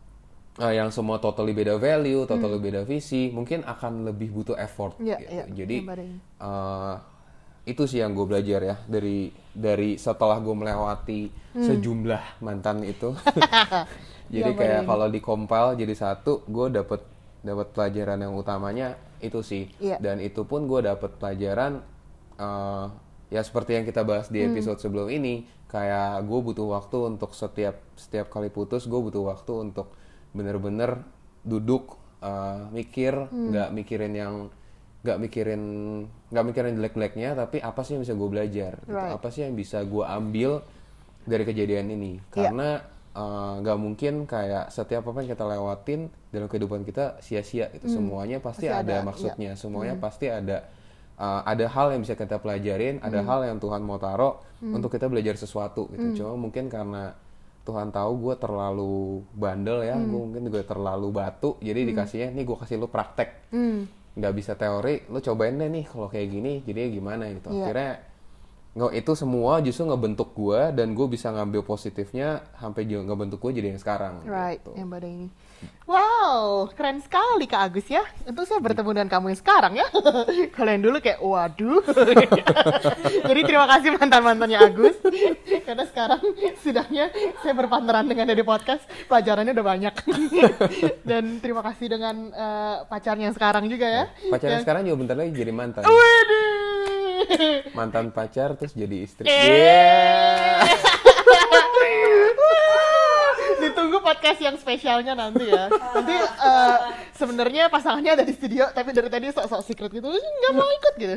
eh, 0.61 0.77
yang 0.77 0.93
semua 0.93 1.17
totally 1.21 1.57
beda 1.57 1.81
value, 1.81 2.29
totally 2.29 2.61
beda 2.61 2.85
visi, 2.85 3.33
mungkin 3.33 3.65
akan 3.65 4.09
lebih 4.13 4.33
butuh 4.33 4.57
effort. 4.57 4.97
Iya, 5.01 5.17
gitu. 5.21 5.31
iya, 5.33 5.45
Jadi 5.49 5.77
eh, 6.41 6.95
itu 7.67 7.83
sih 7.89 7.99
yang 7.99 8.15
gue 8.15 8.27
belajar 8.29 8.61
ya 8.63 8.77
dari 8.87 9.33
dari 9.51 9.99
setelah 9.99 10.39
gue 10.39 10.55
melewati 10.55 11.21
sejumlah 11.57 12.45
mantan 12.45 12.85
itu. 12.87 13.17
jadi 14.35 14.51
kayak 14.53 14.83
kalau 14.87 15.09
di 15.09 15.21
compile 15.25 15.81
jadi 15.81 15.95
satu, 15.97 16.45
gue 16.47 16.77
dapet 16.77 17.01
dapat 17.41 17.71
pelajaran 17.73 18.19
yang 18.21 18.33
utamanya 18.37 18.97
itu 19.21 19.41
sih. 19.41 19.69
Iya. 19.81 19.97
Dan 20.01 20.21
itu 20.21 20.45
pun 20.45 20.69
gue 20.69 20.85
dapet 20.85 21.21
pelajaran 21.21 21.81
eh, 22.39 22.87
ya 23.27 23.43
seperti 23.43 23.75
yang 23.75 23.85
kita 23.87 24.07
bahas 24.07 24.31
di 24.31 24.43
episode 24.43 24.79
sebelum 24.79 25.11
ini, 25.11 25.47
kayak 25.67 26.23
gue 26.27 26.41
butuh 26.43 26.67
waktu 26.71 27.17
untuk 27.17 27.35
setiap 27.35 27.79
setiap 27.99 28.31
kali 28.31 28.49
putus, 28.51 28.87
gue 28.87 29.01
butuh 29.01 29.27
waktu 29.27 29.53
untuk 29.67 29.91
bener-bener 30.31 31.03
duduk 31.43 31.99
eh, 32.23 32.63
mikir, 32.71 33.29
nggak 33.31 33.69
mikirin 33.75 34.15
yang 34.15 34.35
nggak 35.07 35.19
mikirin 35.23 35.63
nggak 36.35 36.45
mikirin 36.51 36.73
jelek-jeleknya, 36.79 37.31
tapi 37.39 37.63
apa 37.63 37.81
sih 37.87 37.95
yang 37.95 38.03
bisa 38.03 38.15
gue 38.19 38.29
belajar? 38.31 38.73
gitu. 38.83 38.95
Right. 38.95 39.15
Apa 39.15 39.29
sih 39.31 39.47
yang 39.47 39.55
bisa 39.55 39.79
gue 39.87 40.03
ambil 40.03 40.67
dari 41.27 41.45
kejadian 41.47 41.87
ini? 41.95 42.19
Iya. 42.19 42.31
Karena 42.31 42.69
eh, 43.15 43.53
nggak 43.63 43.79
mungkin 43.79 44.15
kayak 44.27 44.71
setiap 44.71 45.07
apa 45.07 45.23
yang 45.23 45.31
kita 45.35 45.45
lewatin 45.47 46.01
dalam 46.35 46.47
kehidupan 46.51 46.83
kita 46.83 47.19
sia-sia 47.23 47.71
itu 47.75 47.87
semuanya 47.91 48.39
pasti, 48.43 48.67
Hmm. 48.67 48.75
Pasti 48.75 48.83
ada, 48.83 48.83
ada, 48.83 48.95
iya. 48.99 49.07
maksudnya 49.07 49.51
semuanya 49.55 49.95
pasti 49.99 50.27
ada 50.31 50.57
uh, 51.17 51.43
ada 51.45 51.67
hal 51.69 51.93
yang 51.97 52.01
bisa 52.05 52.15
kita 52.15 52.41
pelajarin 52.41 53.01
ada 53.01 53.21
hal 53.25 53.45
yang 53.45 53.59
Tuhan 53.61 53.81
mau 53.85 54.01
taruh 54.01 54.41
untuk 54.63 54.89
kita 54.93 55.09
belajar 55.09 55.37
sesuatu 55.37 55.89
gitu. 55.93 56.23
Cuma 56.23 56.37
mungkin 56.37 56.69
karena 56.73 57.13
Tuhan 57.67 57.91
tahu 57.91 58.13
gue 58.31 58.35
terlalu 58.39 59.27
bandel 59.35 59.83
ya 59.83 59.99
gue 59.99 60.21
mungkin 60.23 60.47
juga 60.47 60.63
terlalu 60.63 61.11
batu 61.11 61.59
jadi 61.59 61.83
dikasihnya 61.83 62.31
nih 62.31 62.45
gue 62.47 62.57
kasih 62.57 62.77
lu 62.79 62.89
praktek. 62.89 63.51
Hmm. 63.53 63.89
nggak 64.17 64.33
bisa 64.33 64.57
teori 64.57 65.05
lu 65.13 65.21
cobain 65.21 65.61
deh 65.61 65.69
nih 65.69 65.85
kalau 65.93 66.09
kayak 66.09 66.29
gini 66.33 66.65
jadinya 66.65 66.89
gimana? 66.89 67.25
gitu. 67.37 67.53
Iya. 67.53 67.61
akhirnya 67.69 67.93
nggak 68.77 68.93
itu 68.93 69.13
semua 69.13 69.57
justru 69.59 69.89
ngebentuk 69.89 70.31
gua 70.31 70.69
dan 70.69 70.93
gue 70.93 71.07
bisa 71.07 71.33
ngambil 71.33 71.65
positifnya 71.65 72.45
sampai 72.55 72.85
juga 72.85 73.09
ngebentuk 73.09 73.41
gue 73.41 73.57
jadi 73.57 73.73
yang 73.73 73.81
sekarang 73.81 74.21
Right, 74.23 74.61
gitu. 74.61 74.77
yang 74.77 74.87
pada 74.87 75.09
ini. 75.09 75.33
Wow, 75.89 76.69
keren 76.71 77.01
sekali 77.01 77.47
Kak 77.47 77.63
Agus 77.63 77.89
ya. 77.89 78.05
Untuk 78.23 78.45
saya 78.45 78.61
bertemu 78.61 78.93
dengan 78.93 79.09
kamu 79.09 79.33
yang 79.33 79.41
sekarang 79.41 79.73
ya. 79.73 79.89
Kalau 80.57 80.69
yang 80.69 80.85
dulu 80.85 81.01
kayak 81.01 81.17
waduh. 81.19 81.81
Jadi 83.31 83.41
terima 83.41 83.65
kasih 83.67 83.97
mantan-mantannya 83.97 84.59
Agus. 84.61 85.01
Karena 85.67 85.85
sekarang 85.87 86.21
setidaknya 86.59 87.09
saya 87.41 87.55
berpantaran 87.55 88.05
dengan 88.05 88.27
dari 88.27 88.43
podcast, 88.43 88.85
pelajarannya 89.07 89.57
udah 89.57 89.67
banyak. 89.67 89.95
Dan 91.01 91.41
terima 91.41 91.65
kasih 91.65 91.89
dengan 91.89 92.29
eh, 92.29 92.77
pacarnya 92.85 93.31
yang 93.31 93.37
sekarang 93.39 93.65
juga 93.67 93.87
ya. 93.87 94.05
pacarnya 94.29 94.61
Yang- 94.61 94.65
sekarang 94.67 94.83
juga 94.85 94.97
bentar 95.01 95.17
lagi 95.17 95.33
jadi 95.33 95.53
mantan 95.55 95.81
Widih. 95.81 96.46
Mantan 97.77 98.11
pacar 98.11 98.55
terus 98.55 98.73
jadi 98.73 98.97
istri 99.03 99.27
Eh. 99.27 99.35
Yeah. 99.35 100.67
Ditunggu 103.57 103.99
podcast 104.05 104.39
yang 104.39 104.57
spesialnya 104.61 105.17
nanti 105.17 105.51
ya. 105.51 105.67
Nanti 105.71 106.15
eh, 106.15 106.77
sebenarnya 107.17 107.73
pasangannya 107.73 108.13
ada 108.21 108.25
di 108.25 108.35
studio, 108.37 108.69
tapi 108.71 108.93
dari 108.93 109.09
tadi 109.09 109.33
sok-sok 109.33 109.61
secret 109.65 109.91
gitu, 109.93 110.09
nggak 110.13 110.53
mau 110.53 110.69
ikut 110.69 110.95
gitu. 111.01 111.15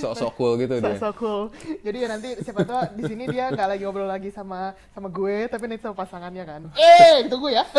sok-sok 0.00 0.32
cool 0.34 0.52
gitu 0.58 0.80
dia 0.80 0.96
Sok-sok 0.96 1.14
cool. 1.20 1.42
Jadi 1.84 1.96
ya 2.00 2.08
nanti 2.08 2.28
siapa 2.40 2.64
tahu 2.64 2.80
di 2.96 3.02
sini 3.06 3.24
dia 3.28 3.52
nggak 3.52 3.68
lagi 3.76 3.82
ngobrol 3.84 4.08
lagi 4.08 4.32
sama 4.32 4.72
sama 4.96 5.12
gue, 5.12 5.46
tapi 5.46 5.68
nanti 5.68 5.84
sama 5.84 5.96
pasangannya 5.96 6.44
kan. 6.44 6.60
Eh, 6.74 7.28
tunggu 7.28 7.52
ya. 7.52 7.64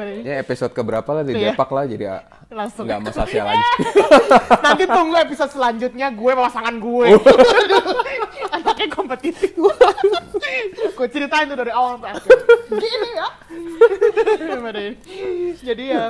Ini? 0.00 0.24
ya 0.26 0.34
episode 0.40 0.72
keberapa 0.72 1.06
lah 1.12 1.22
di 1.22 1.36
Iya. 1.36 1.52
Depak 1.54 1.70
lah 1.70 1.84
jadi 1.86 2.04
Langsung. 2.50 2.84
nggak 2.88 2.98
sama 2.98 3.12
Sasha 3.14 3.42
lagi 3.46 3.64
nanti 4.64 4.84
tunggu 4.86 5.14
episode 5.20 5.50
selanjutnya 5.52 6.06
gue 6.10 6.32
pasangan 6.34 6.74
gue. 6.80 7.06
Anaknya 8.56 8.88
kompetitif. 8.90 9.54
gue 10.98 11.08
ceritain 11.12 11.46
tuh 11.46 11.58
dari 11.58 11.72
awal 11.72 12.00
sampai 12.00 12.10
akhir. 12.16 12.30
Gini 12.74 13.10
ya. 13.14 13.28
Jadi 15.60 15.84
ya 15.90 16.04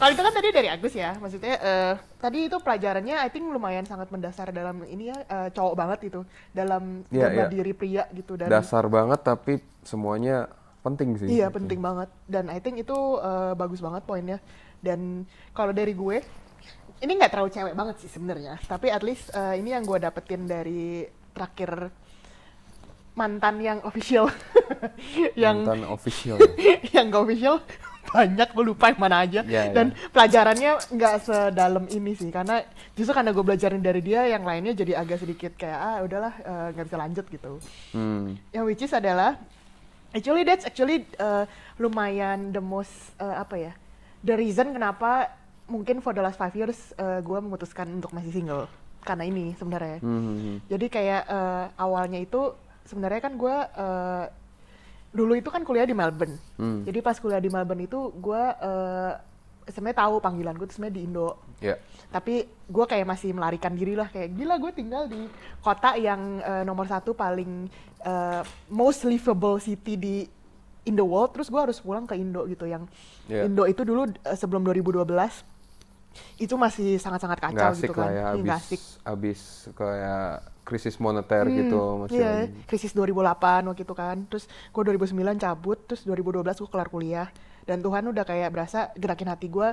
kalau 0.00 0.10
itu 0.10 0.22
kan 0.24 0.34
tadi 0.34 0.48
dari 0.50 0.68
Agus 0.72 0.94
ya, 0.96 1.14
maksudnya 1.20 1.54
eh, 1.62 1.94
tadi 2.18 2.50
itu 2.50 2.56
pelajarannya 2.58 3.16
I 3.22 3.28
think 3.30 3.46
lumayan 3.52 3.86
sangat 3.86 4.08
mendasar 4.10 4.50
dalam 4.50 4.82
ini 4.88 5.12
ya 5.12 5.18
eh, 5.26 5.48
cowok 5.54 5.74
banget 5.78 5.98
itu 6.10 6.20
dalam 6.50 7.06
gambar 7.12 7.46
iya. 7.48 7.52
diri 7.52 7.72
pria 7.76 8.04
gitu 8.10 8.34
dan 8.34 8.50
dasar 8.50 8.88
banget 8.90 9.20
tapi 9.22 9.62
semuanya 9.86 10.50
penting 10.82 11.14
sih 11.16 11.28
Iya 11.30 11.48
penting 11.48 11.78
banget. 11.78 12.10
Dan 12.26 12.50
I 12.50 12.58
think 12.58 12.82
itu 12.82 12.98
eh, 13.22 13.54
bagus 13.54 13.78
banget 13.78 14.02
poinnya. 14.02 14.38
Dan 14.82 15.24
kalau 15.54 15.70
dari 15.70 15.94
gue 15.94 16.18
ini 17.02 17.12
nggak 17.18 17.30
terlalu 17.34 17.50
cewek 17.54 17.74
banget 17.78 17.96
sih 18.02 18.10
sebenarnya. 18.10 18.58
Tapi 18.66 18.90
at 18.90 19.02
least 19.06 19.30
eh, 19.32 19.62
ini 19.62 19.72
yang 19.72 19.86
gue 19.86 19.98
dapetin 20.02 20.50
dari 20.50 21.06
terakhir 21.32 21.94
mantan 23.14 23.62
yang 23.62 23.78
official. 23.86 24.26
Yang 25.38 25.56
mantan 25.62 25.84
official. 25.86 26.36
yang 26.96 27.12
gak 27.12 27.22
official 27.22 27.56
banyak 28.10 28.48
gue 28.50 28.64
lupa 28.66 28.90
yang 28.90 29.00
mana 29.00 29.16
aja. 29.22 29.40
Iya, 29.46 29.70
dan 29.70 29.94
pelajarannya 30.10 30.70
nggak 30.90 31.14
sedalam 31.22 31.84
ini 31.88 32.12
sih 32.18 32.28
karena 32.34 32.66
justru 32.98 33.14
karena 33.14 33.30
gue 33.30 33.44
belajarin 33.44 33.82
dari 33.82 34.02
dia 34.02 34.26
yang 34.26 34.42
lainnya 34.42 34.74
jadi 34.74 34.98
agak 34.98 35.22
sedikit 35.22 35.54
kayak 35.54 35.78
ah 35.78 35.98
udahlah 36.02 36.34
eh, 36.42 36.66
nggak 36.74 36.86
bisa 36.90 36.98
lanjut 36.98 37.24
gitu. 37.30 37.52
Hmm. 37.94 38.34
yang 38.50 38.64
which 38.66 38.82
is 38.82 38.92
adalah 38.92 39.38
actually 40.12 40.42
that's 40.42 40.66
actually 40.66 41.06
uh, 41.16 41.46
lumayan 41.80 42.52
the 42.52 42.60
most 42.60 43.14
uh, 43.16 43.40
apa 43.40 43.70
ya 43.70 43.72
the 44.26 44.34
reason 44.36 44.74
kenapa 44.74 45.32
mungkin 45.70 46.04
for 46.04 46.12
the 46.12 46.20
last 46.20 46.36
five 46.36 46.52
years 46.52 46.92
uh, 47.00 47.22
gue 47.22 47.38
memutuskan 47.38 47.88
untuk 47.88 48.12
masih 48.12 48.34
single. 48.34 48.66
Karena 49.02 49.26
ini 49.26 49.50
sebenarnya. 49.58 49.98
Hmm. 49.98 50.62
jadi 50.70 50.86
kayak 50.86 51.22
uh, 51.26 51.66
awalnya 51.74 52.22
itu 52.22 52.54
sebenarnya 52.86 53.20
kan 53.22 53.34
gue 53.34 53.56
uh, 53.78 54.24
dulu 55.12 55.36
itu 55.36 55.52
kan 55.52 55.60
kuliah 55.62 55.84
di 55.84 55.92
Melbourne. 55.92 56.40
Hmm. 56.56 56.82
jadi 56.88 56.98
pas 57.04 57.16
kuliah 57.20 57.40
di 57.40 57.52
Melbourne 57.52 57.84
itu 57.84 58.12
gue 58.16 58.42
uh, 58.64 59.12
sebenarnya 59.68 59.98
tahu 60.02 60.14
panggilan 60.18 60.54
gue 60.58 60.66
sebenarnya 60.70 60.96
di 60.98 61.02
Indo. 61.06 61.30
Ya. 61.62 61.78
Tapi 62.10 62.48
gue 62.48 62.84
kayak 62.88 63.06
masih 63.06 63.30
melarikan 63.36 63.72
diri 63.76 63.94
lah 63.94 64.10
kayak 64.10 64.34
gila 64.34 64.58
gue 64.58 64.72
tinggal 64.74 65.06
di 65.06 65.28
kota 65.62 65.94
yang 65.94 66.42
eh, 66.42 66.62
nomor 66.66 66.90
satu 66.90 67.14
paling 67.14 67.70
eh, 68.02 68.42
most 68.72 69.06
livable 69.06 69.62
city 69.62 69.94
di 69.94 70.16
in 70.88 70.98
the 70.98 71.04
world. 71.04 71.30
Terus 71.36 71.46
gue 71.52 71.60
harus 71.60 71.78
pulang 71.78 72.08
ke 72.08 72.18
Indo 72.18 72.42
gitu 72.50 72.66
yang 72.66 72.88
Iya. 73.30 73.46
Indo 73.46 73.64
itu 73.70 73.86
dulu 73.86 74.10
eh, 74.10 74.36
sebelum 74.36 74.66
2012 74.66 75.06
itu 76.36 76.54
masih 76.54 76.96
sangat-sangat 76.96 77.38
kacau 77.40 77.56
nggak 77.56 77.72
asik 77.74 77.88
gitu 77.88 77.94
kan 77.96 78.04
lah 78.04 78.10
ya 78.12 78.22
Iya, 78.22 78.32
abis 78.36 78.52
asik 78.58 78.82
abis 79.02 79.40
kayak 79.74 80.28
krisis 80.62 80.94
moneter 80.96 81.44
Hmm, 81.50 81.56
gitu 81.58 81.82
masih 82.06 82.22
iya, 82.22 82.32
krisis 82.70 82.94
2008 82.94 83.66
waktu 83.66 83.82
itu 83.82 83.94
kan. 83.98 84.16
Terus 84.30 84.46
gue 84.46 84.82
2009 84.94 85.34
cabut, 85.34 85.78
terus 85.90 86.06
2012 86.06 86.54
gue 86.62 86.70
kelar 86.70 86.86
kuliah. 86.86 87.28
Dan 87.66 87.82
Tuhan 87.82 88.06
udah 88.06 88.22
kayak 88.22 88.48
berasa 88.54 88.94
gerakin 88.94 89.30
hati 89.30 89.50
gue, 89.50 89.68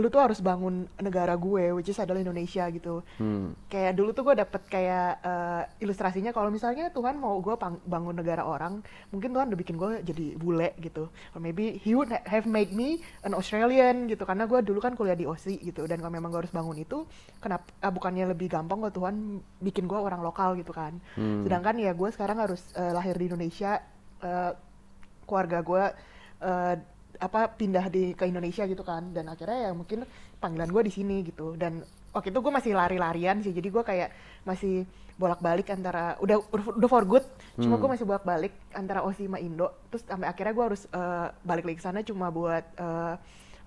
lu 0.00 0.08
tuh 0.08 0.24
harus 0.24 0.40
bangun 0.40 0.88
negara 0.98 1.36
gue, 1.36 1.76
which 1.76 1.92
is 1.92 2.00
adalah 2.00 2.18
Indonesia 2.24 2.64
gitu. 2.72 3.04
Hmm. 3.20 3.52
Kayak 3.68 4.00
dulu 4.00 4.10
tuh 4.16 4.24
gue 4.26 4.34
dapet 4.40 4.62
kayak 4.66 5.20
eh, 5.20 5.62
ilustrasinya 5.84 6.32
kalau 6.32 6.48
misalnya 6.48 6.88
Tuhan 6.88 7.20
mau 7.20 7.36
gue 7.38 7.52
bangun 7.84 8.16
negara 8.16 8.42
orang, 8.42 8.80
mungkin 9.12 9.36
Tuhan 9.36 9.52
udah 9.52 9.60
bikin 9.60 9.76
gue 9.76 10.00
jadi 10.00 10.26
bule 10.40 10.72
gitu. 10.80 11.12
Or 11.36 11.40
maybe 11.44 11.76
he 11.78 11.92
would 11.92 12.08
ha- 12.08 12.24
have 12.24 12.48
made 12.48 12.72
me 12.72 13.04
an 13.22 13.36
Australian 13.36 14.08
gitu, 14.08 14.24
karena 14.24 14.48
gue 14.48 14.64
dulu 14.64 14.80
kan 14.80 14.96
kuliah 14.96 15.14
di 15.14 15.28
Aussie 15.28 15.60
gitu. 15.60 15.84
Dan 15.84 16.00
kalau 16.00 16.16
memang 16.16 16.32
gue 16.32 16.40
harus 16.48 16.54
bangun 16.56 16.80
itu, 16.80 17.04
kenapa 17.38 17.68
ah, 17.84 17.92
bukannya 17.92 18.32
lebih 18.32 18.48
gampang 18.48 18.80
kalau 18.80 18.94
Tuhan 18.96 19.44
bikin 19.60 19.84
gue 19.84 20.00
orang 20.00 20.24
lokal 20.24 20.56
gitu 20.56 20.72
kan. 20.72 20.96
Hmm. 21.14 21.44
Sedangkan 21.44 21.76
ya 21.76 21.92
gue 21.92 22.08
sekarang 22.08 22.40
harus 22.40 22.64
eh, 22.74 22.90
lahir 22.96 23.14
di 23.20 23.28
Indonesia, 23.28 23.84
eh, 24.24 24.52
keluarga 25.28 25.60
gue 25.60 25.84
eh, 26.40 26.74
apa 27.20 27.52
pindah 27.52 27.92
di 27.92 28.16
ke 28.16 28.24
Indonesia 28.26 28.64
gitu 28.64 28.82
kan. 28.82 29.12
Dan 29.12 29.28
akhirnya 29.28 29.68
ya 29.68 29.72
mungkin 29.76 30.08
panggilan 30.40 30.72
gue 30.72 30.82
di 30.88 30.92
sini 30.92 31.16
gitu. 31.22 31.54
Dan 31.54 31.84
waktu 32.10 32.32
itu 32.32 32.40
gue 32.40 32.52
masih 32.52 32.72
lari-larian 32.74 33.44
sih. 33.44 33.52
Jadi 33.52 33.68
gue 33.68 33.82
kayak 33.84 34.10
masih 34.48 34.88
bolak-balik 35.20 35.68
antara 35.68 36.16
udah 36.24 36.40
udah 36.50 36.88
for 36.88 37.04
good. 37.04 37.24
Cuma 37.60 37.76
gue 37.76 37.88
masih 37.92 38.08
bolak-balik 38.08 38.56
antara 38.72 39.04
Aussie 39.04 39.28
sama 39.28 39.36
Indo. 39.36 39.68
Terus 39.92 40.02
sampai 40.08 40.26
akhirnya 40.32 40.52
gue 40.56 40.64
harus 40.72 40.82
eh, 40.88 41.28
balik 41.44 41.64
lagi 41.68 41.76
ke 41.76 41.84
sana 41.84 42.00
cuma 42.00 42.32
buat 42.32 42.64
eh, 42.80 43.14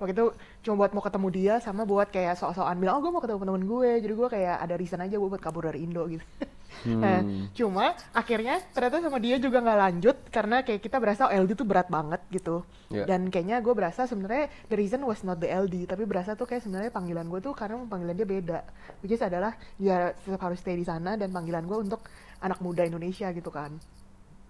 waktu 0.01 0.11
itu 0.17 0.25
cuma 0.65 0.75
buat 0.83 0.91
mau 0.97 1.05
ketemu 1.05 1.27
dia 1.29 1.53
sama 1.61 1.85
buat 1.85 2.09
kayak 2.09 2.35
sok-sokan 2.41 2.75
bilang 2.81 2.97
oh 2.97 3.01
gue 3.05 3.11
mau 3.13 3.21
ketemu 3.21 3.45
temen 3.45 3.65
gue. 3.69 3.91
Jadi 4.01 4.13
gue 4.17 4.29
kayak 4.33 4.55
ada 4.65 4.75
reason 4.75 4.99
aja 4.99 5.15
gue 5.15 5.29
buat 5.29 5.41
kabur 5.41 5.69
dari 5.69 5.85
Indo 5.85 6.09
gitu 6.09 6.25
nah 6.83 7.19
cuma 7.51 7.85
akhirnya 8.11 8.59
ternyata 8.71 8.99
sama 8.99 9.17
dia 9.17 9.35
juga 9.37 9.59
nggak 9.59 9.79
lanjut 9.79 10.17
karena 10.27 10.61
kayak 10.61 10.81
kita 10.81 10.97
berasa 10.97 11.27
LD 11.27 11.55
tuh 11.55 11.63
berat 11.63 11.87
banget 11.87 12.21
gitu 12.29 12.61
Iya. 12.87 13.09
dan 13.09 13.25
kayaknya 13.27 13.57
gue 13.57 13.73
berasa 13.73 14.05
sebenarnya 14.05 14.53
the 14.69 14.77
reason 14.77 15.01
was 15.01 15.21
not 15.21 15.37
the 15.37 15.49
LD 15.49 15.89
tapi 15.89 16.05
berasa 16.05 16.33
tuh 16.33 16.45
kayak 16.45 16.61
sebenarnya 16.61 16.89
panggilan 16.89 17.25
gue 17.25 17.41
tuh 17.41 17.53
karena 17.53 17.81
panggilan 17.83 18.13
dia 18.13 18.27
beda 18.27 18.59
which 19.01 19.09
is 19.09 19.19
adalah 19.19 19.57
dia 19.75 20.13
tetap 20.13 20.37
harus 20.39 20.59
stay 20.59 20.73
di 20.73 20.85
sana 20.85 21.15
dan 21.15 21.29
panggilan 21.29 21.65
gue 21.65 21.77
untuk 21.79 22.05
anak 22.37 22.61
muda 22.61 22.83
Indonesia 22.83 23.31
gitu 23.31 23.49
kan 23.49 23.73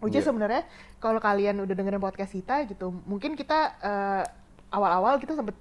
which 0.03 0.11
Iya. 0.13 0.27
sebenarnya 0.27 0.67
kalau 0.97 1.23
kalian 1.23 1.63
udah 1.63 1.71
dengerin 1.71 1.99
podcast 1.99 2.33
kita 2.33 2.67
gitu 2.67 2.91
mungkin 3.07 3.33
kita 3.33 3.59
eh, 3.79 4.23
awal-awal 4.69 5.15
kita 5.17 5.33
sempet 5.33 5.55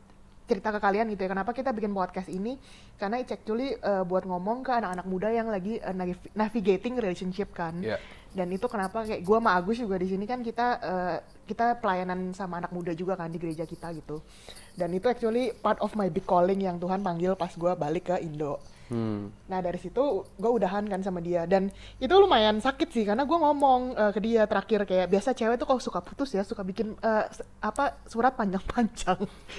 cerita 0.53 0.69
ke 0.69 0.81
kalian 0.85 1.09
gitu 1.09 1.25
ya. 1.25 1.33
Kenapa 1.33 1.57
kita 1.57 1.73
bikin 1.73 1.97
podcast 1.97 2.29
ini? 2.29 2.61
Karena 3.01 3.17
it's 3.17 3.33
actually 3.33 3.73
eh, 3.81 4.05
buat 4.05 4.29
ngomong 4.29 4.61
ke 4.61 4.73
anak-anak 4.77 5.07
muda 5.09 5.33
yang 5.33 5.49
lagi 5.49 5.81
navi- 5.97 6.33
navigating 6.37 7.01
relationship 7.01 7.57
kan. 7.57 7.81
Iya. 7.81 7.97
dan 8.33 8.49
itu 8.49 8.65
kenapa 8.65 9.05
kayak 9.05 9.29
gua 9.29 9.45
sama 9.45 9.61
Agus 9.61 9.77
juga 9.77 10.01
di 10.01 10.09
sini 10.09 10.25
kan 10.25 10.41
kita 10.41 10.67
eh, 10.81 11.17
kita 11.45 11.77
pelayanan 11.85 12.33
sama 12.33 12.65
anak 12.65 12.73
muda 12.73 12.97
juga 12.97 13.13
kan 13.13 13.29
di 13.29 13.37
gereja 13.37 13.69
kita 13.69 13.93
gitu. 13.93 14.25
Dan 14.73 14.89
itu 14.97 15.05
actually 15.05 15.53
part 15.53 15.77
of 15.85 15.93
my 15.93 16.09
big 16.09 16.25
calling 16.25 16.65
yang 16.65 16.81
Tuhan 16.81 17.05
panggil 17.05 17.37
pas 17.37 17.53
gua 17.61 17.77
balik 17.77 18.09
ke 18.09 18.17
Indo 18.25 18.57
Hmm. 18.93 19.33
Nah 19.49 19.59
dari 19.59 19.79
situ 19.79 20.03
gue 20.29 20.51
udahan 20.53 20.85
kan 20.85 21.01
sama 21.01 21.19
dia 21.19 21.43
dan 21.45 21.73
itu 21.97 22.13
lumayan 22.13 22.59
sakit 22.59 22.89
sih 22.89 23.03
karena 23.03 23.25
gue 23.25 23.35
ngomong 23.35 23.81
eh, 23.95 24.13
ke 24.13 24.21
dia 24.21 24.45
terakhir 24.45 24.85
kayak 24.85 25.09
biasa 25.09 25.33
cewek 25.33 25.57
tuh 25.57 25.65
kalau 25.65 25.81
suka 25.81 25.99
putus 25.99 26.29
ya 26.31 26.45
suka 26.45 26.61
bikin 26.61 26.93
s- 27.27 27.41
apa 27.59 27.97
surat 28.05 28.35
panjang-panjang. 28.35 29.17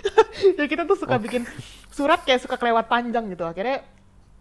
ya 0.60 0.66
kita 0.66 0.84
tuh 0.84 0.96
suka 0.96 1.18
bikin 1.18 1.50
surat 1.90 2.22
kayak 2.22 2.40
suka 2.40 2.56
kelewat 2.56 2.86
panjang 2.86 3.26
gitu 3.28 3.42
akhirnya 3.42 3.82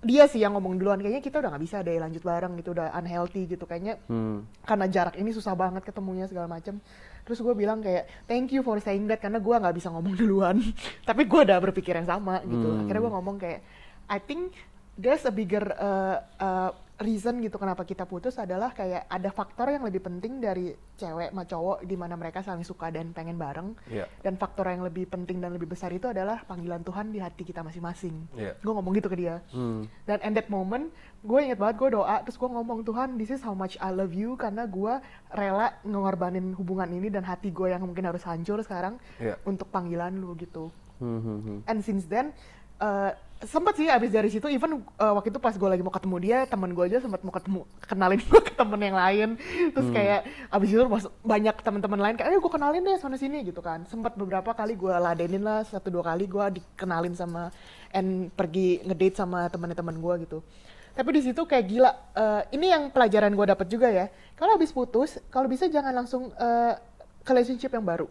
dia 0.03 0.27
sih 0.27 0.39
yang 0.39 0.53
ngomong 0.53 0.77
duluan 0.77 0.99
kayaknya 0.99 1.23
kita 1.23 1.39
udah 1.39 1.49
nggak 1.49 1.63
bisa 1.63 1.79
deh 1.81 1.95
lanjut 1.95 2.21
bareng 2.21 2.59
gitu 2.59 2.75
udah 2.75 2.91
unhealthy 2.93 3.47
gitu 3.47 3.65
kayaknya 3.65 4.03
Hmm. 4.05 4.43
karena 4.61 4.87
jarak 4.87 5.15
ini 5.15 5.31
susah 5.31 5.55
banget 5.55 5.81
ketemunya 5.83 6.27
segala 6.27 6.51
macam 6.51 6.83
terus 7.23 7.39
gue 7.39 7.55
bilang 7.55 7.79
kayak 7.79 8.27
thank 8.27 8.51
you 8.51 8.61
for 8.61 8.75
saying 8.77 9.07
that 9.07 9.17
karena 9.17 9.39
gue 9.39 9.55
nggak 9.55 9.73
bisa 9.73 9.89
ngomong 9.89 10.19
duluan 10.21 10.59
tapi 11.03 11.23
gue 11.23 11.41
udah 11.41 11.59
berpikir 11.61 11.95
yang 11.95 12.11
sama 12.11 12.43
gitu 12.43 12.67
Hmm. 12.67 12.83
akhirnya 12.83 13.01
gue 13.01 13.13
ngomong 13.15 13.37
kayak 13.39 13.61
I 14.11 14.19
think 14.19 14.51
there's 14.99 15.25
a 15.25 15.33
bigger 15.33 15.65
uh, 15.77 16.19
uh, 16.39 16.71
reason 17.03 17.43
gitu 17.43 17.59
kenapa 17.59 17.83
kita 17.83 18.07
putus 18.07 18.39
adalah 18.39 18.71
kayak 18.71 19.11
ada 19.11 19.31
faktor 19.35 19.69
yang 19.75 19.83
lebih 19.83 19.99
penting 19.99 20.39
dari 20.39 20.71
cewek 20.95 21.35
sama 21.35 21.45
cowok 21.45 21.79
di 21.83 21.97
mana 21.99 22.15
mereka 22.15 22.47
saling 22.47 22.63
suka 22.63 22.95
dan 22.95 23.11
pengen 23.11 23.35
bareng. 23.35 23.75
Iya. 23.91 24.07
Dan 24.23 24.39
faktor 24.39 24.71
yang 24.71 24.87
lebih 24.87 25.11
penting 25.11 25.43
dan 25.43 25.51
lebih 25.51 25.67
besar 25.67 25.91
itu 25.91 26.07
adalah 26.07 26.47
panggilan 26.47 26.87
Tuhan 26.87 27.11
di 27.11 27.19
hati 27.19 27.43
kita 27.43 27.67
masing-masing. 27.67 28.15
Iya. 28.39 28.55
Gue 28.63 28.73
ngomong 28.73 28.95
gitu 28.95 29.11
ke 29.11 29.19
dia. 29.19 29.43
Hmm. 29.51 29.91
Dan 30.07 30.23
in 30.23 30.33
that 30.39 30.47
moment, 30.47 30.95
gue 31.27 31.39
inget 31.43 31.59
banget 31.59 31.83
gue 31.83 31.89
doa, 31.99 32.23
terus 32.23 32.39
gue 32.39 32.49
ngomong 32.49 32.87
Tuhan, 32.87 33.19
this 33.19 33.35
is 33.35 33.43
how 33.43 33.53
much 33.57 33.75
I 33.83 33.91
love 33.91 34.15
you 34.15 34.39
karena 34.39 34.63
gue 34.71 34.95
rela 35.35 35.75
ngorbanin 35.83 36.55
hubungan 36.55 36.87
ini 36.95 37.11
dan 37.11 37.27
hati 37.27 37.51
gue 37.51 37.75
yang 37.75 37.83
mungkin 37.83 38.07
harus 38.07 38.23
hancur 38.23 38.63
sekarang 38.63 39.03
Iya. 39.19 39.43
untuk 39.43 39.67
panggilan 39.75 40.15
lu 40.15 40.39
gitu. 40.39 40.71
Hmm, 41.03 41.19
hmm, 41.19 41.39
hmm. 41.43 41.59
And 41.67 41.83
since 41.83 42.07
then, 42.07 42.31
uh, 42.79 43.11
sempet 43.47 43.75
sih 43.79 43.89
abis 43.91 44.11
dari 44.15 44.31
situ, 44.31 44.47
even 44.47 44.83
uh, 44.99 45.13
waktu 45.19 45.35
itu 45.35 45.41
pas 45.43 45.55
gue 45.55 45.69
lagi 45.69 45.83
mau 45.83 45.91
ketemu 45.91 46.17
dia, 46.23 46.39
temen 46.47 46.71
gue 46.71 46.85
aja 46.87 47.03
sempat 47.03 47.21
mau 47.27 47.35
ketemu, 47.35 47.63
kenalin 47.85 48.21
gue 48.31 48.41
ke 48.43 48.53
temen 48.55 48.81
yang 48.81 48.97
lain. 48.97 49.29
Terus 49.75 49.89
kayak 49.91 50.21
abis 50.51 50.69
itu 50.71 50.83
banyak 51.23 51.57
teman-teman 51.63 52.01
lain 52.01 52.15
kayak, 52.19 52.29
ayo 52.33 52.39
gue 52.39 52.53
kenalin 52.53 52.83
deh 52.83 52.97
sana 52.99 53.19
sini 53.19 53.43
gitu 53.47 53.61
kan. 53.61 53.83
Sempat 53.91 54.15
beberapa 54.15 54.55
kali 54.55 54.79
gue 54.79 54.95
ladenin 54.95 55.43
lah, 55.43 55.67
satu 55.67 55.91
dua 55.91 56.07
kali 56.07 56.31
gue 56.31 56.63
dikenalin 56.63 57.15
sama, 57.19 57.51
and 57.91 58.31
pergi 58.33 58.83
ngedate 58.87 59.19
sama 59.19 59.51
teman-teman 59.51 59.97
gue 59.99 60.15
gitu. 60.29 60.39
Tapi 60.93 61.09
di 61.17 61.21
situ 61.25 61.49
kayak 61.49 61.65
gila, 61.73 61.93
uh, 62.13 62.43
ini 62.53 62.69
yang 62.69 62.93
pelajaran 62.93 63.33
gue 63.33 63.47
dapet 63.49 63.67
juga 63.73 63.89
ya. 63.89 64.13
Kalau 64.37 64.61
habis 64.61 64.77
putus, 64.77 65.17
kalau 65.33 65.49
bisa 65.49 65.65
jangan 65.65 66.05
langsung 66.05 66.29
uh, 66.37 66.75
relationship 67.23 67.71
yang 67.71 67.83
baru. 67.83 68.07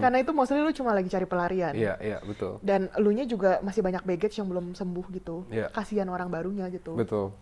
Karena 0.00 0.16
itu 0.16 0.30
mostly 0.30 0.56
lu 0.56 0.72
cuma 0.72 0.90
lagi 0.90 1.06
cari 1.06 1.24
pelarian 1.24 1.72
Iya, 1.72 1.94
iya, 1.98 2.18
betul. 2.20 2.56
dan 2.60 2.88
elunya 2.94 3.24
juga 3.24 3.60
masih 3.60 3.80
banyak 3.80 4.02
baggage 4.02 4.36
yang 4.36 4.46
belum 4.46 4.72
sembuh 4.72 5.06
gitu 5.12 5.44
Iya. 5.48 5.68
kasihan 5.68 6.08
orang 6.08 6.26
barunya 6.26 6.64
gitu 6.68 6.94
Betul. 6.94 7.34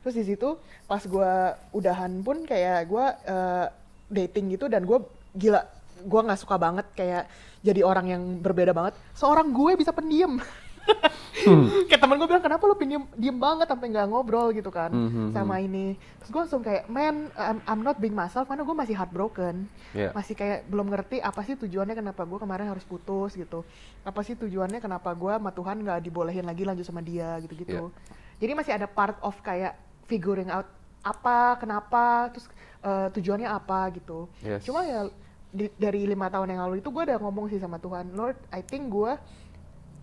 terus 0.00 0.14
di 0.14 0.24
situ 0.24 0.56
pas 0.84 1.02
gua 1.02 1.54
udahan 1.70 2.22
pun 2.22 2.42
kayak 2.42 2.86
gua 2.86 3.04
eh, 3.18 3.66
dating 4.08 4.54
gitu 4.54 4.66
dan 4.66 4.82
gua 4.82 5.02
gila 5.32 5.66
gua 6.02 6.20
nggak 6.24 6.40
suka 6.40 6.56
banget 6.56 6.86
kayak 6.92 7.26
jadi 7.60 7.82
orang 7.82 8.06
yang 8.06 8.22
berbeda 8.38 8.70
banget 8.70 8.94
seorang 9.12 9.50
gue 9.50 9.74
bisa 9.74 9.90
pendiam 9.90 10.38
kayak 11.86 12.00
temen 12.00 12.16
gue 12.16 12.26
bilang 12.26 12.40
kenapa 12.40 12.62
lu 12.64 12.74
pendiam 12.74 13.04
diem 13.12 13.34
banget 13.34 13.66
sampai 13.66 13.86
nggak 13.88 14.06
ngobrol? 14.06 14.48
gitu 14.48 14.68
kan 14.68 14.88
Mhm, 14.88 15.30
sama 15.30 15.58
ini. 15.58 15.94
Terus 16.18 16.30
gue 16.30 16.40
langsung 16.40 16.60
kayak 16.60 16.86
man 16.86 17.28
I'm, 17.32 17.58
I'm 17.64 17.80
not 17.80 17.96
being 17.96 18.12
myself 18.12 18.46
karena 18.46 18.62
gue 18.62 18.72
masih 18.74 18.94
heartbroken. 18.94 19.68
Iya. 19.92 20.12
masih 20.12 20.34
kayak 20.34 20.66
belum 20.66 20.86
ngerti 20.86 21.20
apa 21.20 21.40
sih 21.40 21.56
tujuannya 21.56 21.94
kenapa 21.94 22.22
gue 22.22 22.36
kemarin 22.36 22.66
harus 22.68 22.82
putus 22.82 23.32
gitu. 23.32 23.62
Apa 24.02 24.20
sih 24.20 24.34
tujuannya 24.34 24.78
kenapa 24.78 25.12
gue 25.12 25.30
sama 25.30 25.50
Tuhan 25.50 25.76
nggak 25.78 26.00
dibolehin 26.02 26.44
lagi 26.44 26.62
lanjut 26.62 26.84
sama 26.84 27.00
dia 27.00 27.38
gitu-gitu. 27.38 27.88
Jadi 28.36 28.52
masih 28.52 28.72
ada 28.72 28.86
part 28.86 29.16
of 29.20 29.36
kayak 29.40 29.76
figuring 30.04 30.48
out 30.48 30.68
apa 31.00 31.56
kenapa 31.56 32.28
terus 32.28 32.46
eh, 32.80 33.08
tujuannya 33.12 33.46
apa 33.46 33.88
gitu. 33.92 34.26
Yes. 34.40 34.62
cuma 34.62 34.82
ya 34.82 35.06
di- 35.48 35.72
dari 35.74 36.04
lima 36.04 36.26
tahun 36.26 36.50
yang 36.50 36.60
lalu 36.60 36.78
itu 36.78 36.90
gue 36.90 37.02
udah 37.04 37.18
ngomong 37.18 37.46
sih 37.46 37.56
sama 37.56 37.78
Tuhan 37.78 38.12
Lord 38.12 38.36
I 38.50 38.60
think 38.60 38.86
gue 38.88 39.14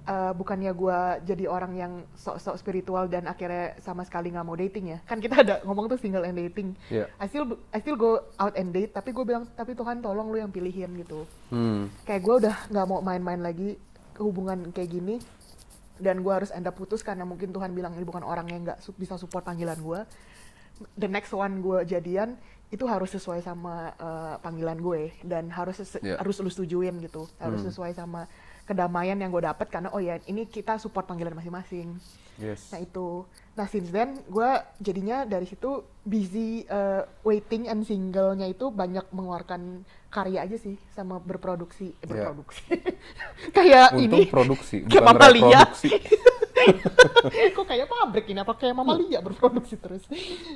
eh, 0.03 0.33
bukannya 0.33 0.71
gue 0.71 0.99
jadi 1.25 1.45
orang 1.45 1.73
yang 1.73 1.93
sok-sok 2.13 2.55
spiritual 2.55 3.07
dan 3.07 3.23
akhirnya 3.23 3.77
sama 3.77 4.03
sekali 4.03 4.29
nggak 4.29 4.43
mau 4.43 4.53
dating 4.53 4.85
ya 4.89 4.99
kan 5.01 5.17
kita 5.17 5.35
ada 5.37 5.55
ngomong 5.61 5.87
tuh 5.87 5.95
single 5.95 6.21
and 6.21 6.35
dating 6.37 6.75
Iya. 6.87 7.07
I 7.15 7.25
still 7.25 7.45
I 7.69 7.79
still 7.79 7.95
go 7.95 8.11
out 8.35 8.53
and 8.53 8.69
date 8.69 8.91
tapi 8.91 9.09
gue 9.09 9.23
bilang 9.23 9.47
tapi 9.49 9.71
Tuhan 9.71 9.99
tolong 9.99 10.27
lu 10.27 10.37
yang 10.37 10.49
pilihin 10.49 10.91
gitu 10.97 11.23
Hmm. 11.47 11.87
kayak 12.03 12.21
gue 12.21 12.35
udah 12.41 12.55
nggak 12.67 12.85
mau 12.85 12.99
main-main 12.99 13.39
lagi 13.39 13.79
hubungan 14.15 14.69
kayak 14.69 14.91
gini 14.91 15.15
dan 15.95 16.19
gue 16.19 16.33
harus 16.33 16.49
end 16.49 16.65
up 16.65 16.73
putus 16.73 16.99
karena 16.99 17.23
mungkin 17.23 17.49
Tuhan 17.49 17.71
bilang 17.71 17.93
ini 17.93 18.03
bukan 18.03 18.21
orang 18.21 18.45
yang 18.47 18.61
nggak 18.63 18.79
su- 18.79 18.93
bisa 18.93 19.15
support 19.15 19.41
panggilan 19.41 19.77
gue 19.77 19.99
the 20.95 21.07
next 21.07 21.31
one 21.31 21.61
gue 21.61 21.85
jadian 21.85 22.35
itu 22.67 22.83
harus 22.83 23.07
sesuai 23.09 23.39
sama 23.39 23.93
uh, 23.95 24.35
panggilan 24.39 24.75
gue 24.75 25.13
dan 25.21 25.47
harus 25.47 25.77
Yeah. 26.01 26.17
harus 26.17 26.35
lu 26.35 26.49
setujuin 26.49 26.97
gitu 26.99 27.29
harus 27.37 27.61
Hmm. 27.61 27.69
sesuai 27.69 27.93
sama 27.93 28.25
kedamaian 28.63 29.15
yang 29.15 29.29
gue 29.29 29.43
dapet 29.43 29.67
karena 29.67 29.91
oh 29.91 29.99
ya 29.99 30.17
ini 30.25 30.43
kita 30.45 30.75
support 30.77 31.03
panggilan 31.05 31.35
masing-masing 31.35 31.99
Yes. 32.33 32.73
Nah 32.73 32.81
itu, 32.81 33.29
nah 33.53 33.69
since 33.69 33.93
then 33.93 34.17
gue 34.25 34.49
jadinya 34.81 35.21
dari 35.21 35.45
situ 35.45 35.85
busy 36.01 36.65
uh, 36.65 37.05
waiting 37.21 37.69
and 37.69 37.85
singlenya 37.85 38.49
itu 38.49 38.73
banyak 38.73 39.05
mengeluarkan 39.13 39.85
karya 40.09 40.41
aja 40.41 40.57
sih 40.57 40.73
sama 40.89 41.21
berproduksi, 41.21 41.93
eh, 41.93 42.09
Ya. 42.09 42.33
berproduksi. 42.33 42.73
kayak 43.57 43.93
Untung 43.93 44.17
ini, 44.17 44.21
produksi, 44.25 44.81
kayak 44.81 44.89
bukan 44.89 45.03
mamalia. 45.05 45.61
reproduksi. 45.61 45.89
Kok 47.55 47.65
kayak 47.65 47.87
pabrik 47.87 48.25
ini 48.27 48.39
apa 48.39 48.53
kayak 48.53 48.73
mamalia 48.73 49.19
berproduksi 49.19 49.75
terus. 49.75 50.03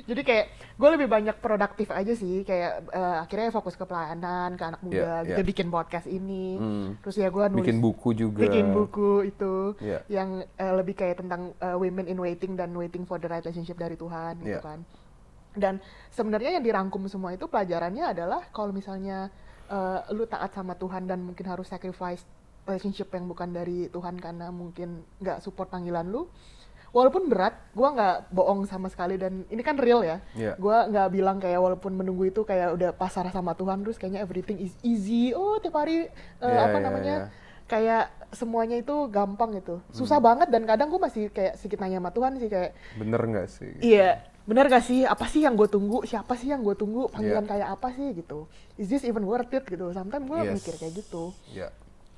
Jadi 0.04 0.22
kayak 0.22 0.44
gue 0.74 0.88
lebih 0.94 1.08
banyak 1.08 1.36
produktif 1.38 1.88
aja 1.88 2.12
sih, 2.12 2.42
kayak 2.42 2.88
uh, 2.90 3.22
akhirnya 3.22 3.50
fokus 3.50 3.74
ke 3.74 3.84
pelayanan, 3.84 4.54
ke 4.54 4.64
anak 4.64 4.80
muda, 4.80 5.22
Ya, 5.22 5.34
gitu 5.34 5.42
bikin 5.46 5.68
podcast 5.68 6.06
ini. 6.06 6.56
Hmm. 6.56 6.88
Terus 7.00 7.16
ya 7.16 7.28
gue 7.28 7.44
nulis 7.48 7.62
Bikin 7.62 7.78
buku 7.78 8.08
juga. 8.12 8.40
bikin 8.40 8.66
buku 8.70 9.10
itu 9.26 9.54
Iya. 9.78 9.98
yang 10.08 10.28
eh, 10.44 10.72
lebih 10.74 10.94
kayak 10.94 11.20
tentang 11.20 11.52
eh, 11.54 11.74
women 11.74 12.06
in 12.06 12.18
waiting 12.18 12.54
dan 12.54 12.72
waiting 12.72 13.02
for 13.02 13.16
the 13.16 13.26
right 13.26 13.40
relationship 13.40 13.76
dari 13.76 13.94
Tuhan 13.94 14.38
gitu 14.40 14.58
Iya. 14.58 14.62
kan. 14.62 14.80
Dan 15.52 15.74
sebenarnya 16.08 16.54
yang 16.54 16.64
dirangkum 16.64 17.08
semua 17.08 17.32
itu 17.32 17.44
pelajarannya 17.44 18.04
adalah 18.06 18.46
kalau 18.48 18.70
misalnya 18.70 19.32
eh, 19.66 20.00
lu 20.12 20.24
taat 20.24 20.50
sama 20.50 20.72
Tuhan 20.72 21.04
dan 21.04 21.20
mungkin 21.20 21.44
harus 21.44 21.66
sacrifice 21.66 22.22
relationship 22.68 23.08
yang 23.10 23.24
bukan 23.24 23.48
dari 23.50 23.88
Tuhan 23.88 24.14
karena 24.16 24.48
mungkin 24.50 25.00
nggak 25.18 25.40
support 25.40 25.68
panggilan 25.68 26.04
lu. 26.06 26.28
Walaupun 26.88 27.28
berat, 27.28 27.52
gua 27.72 27.92
nggak 27.92 28.16
bohong 28.30 28.64
sama 28.64 28.88
sekali 28.88 29.16
dan 29.16 29.44
ini 29.46 29.60
kan 29.60 29.76
real 29.76 30.00
ya. 30.00 30.24
Iya. 30.32 30.56
Gua 30.56 30.84
nggak 30.84 31.08
bilang 31.10 31.36
kayak 31.36 31.56
walaupun 31.58 31.92
menunggu 31.92 32.24
itu 32.26 32.40
kayak 32.42 32.72
udah 32.72 32.90
pasrah 32.92 33.28
sama 33.28 33.52
Tuhan 33.52 33.80
terus 33.82 33.96
kayaknya 33.96 34.20
everything 34.20 34.56
is 34.58 34.72
easy. 34.80 35.32
Oh 35.32 35.56
tiap 35.56 35.76
hari 35.76 36.08
eh, 36.08 36.08
Iya, 36.40 36.64
apa 36.64 36.76
iya, 36.76 36.84
namanya 36.84 37.14
iya. 37.18 37.28
kayak 37.64 38.04
semuanya 38.30 38.76
itu 38.76 38.92
gampang 39.08 39.52
gitu 39.54 39.80
Hmm. 39.80 39.92
susah 39.92 40.16
banget 40.18 40.48
dan 40.48 40.64
kadang 40.64 40.88
gue 40.88 40.96
masih 40.98 41.28
kayak 41.28 41.56
sedikit 41.56 41.80
nanya 41.80 41.96
sama 41.96 42.12
Tuhan 42.12 42.32
sih 42.36 42.48
kayak 42.48 42.72
Bener 42.96 43.20
nggak 43.20 43.48
sih? 43.48 43.72
iya 43.80 44.20
bener 44.44 44.64
gak 44.66 44.80
sih 44.80 45.04
apa 45.04 45.28
sih 45.28 45.44
yang 45.44 45.52
gue 45.52 45.64
tunggu 45.64 46.00
siapa 46.04 46.32
sih 46.32 46.48
yang 46.48 46.60
gue 46.60 46.72
tunggu 46.72 47.08
panggilan 47.08 47.44
Iya. 47.44 47.52
kayak 47.52 47.68
apa 47.68 47.88
sih 47.92 48.16
gitu 48.16 48.48
is 48.76 48.88
this 48.88 49.04
even 49.04 49.24
worth 49.24 49.48
it 49.50 49.60
gitu 49.62 49.92
sometimes 49.92 50.24
gue 50.24 50.40
Yes. 50.40 50.56
mikir 50.56 50.74
kayak 50.76 50.92
gitu 50.96 51.36
Ya. 51.52 51.68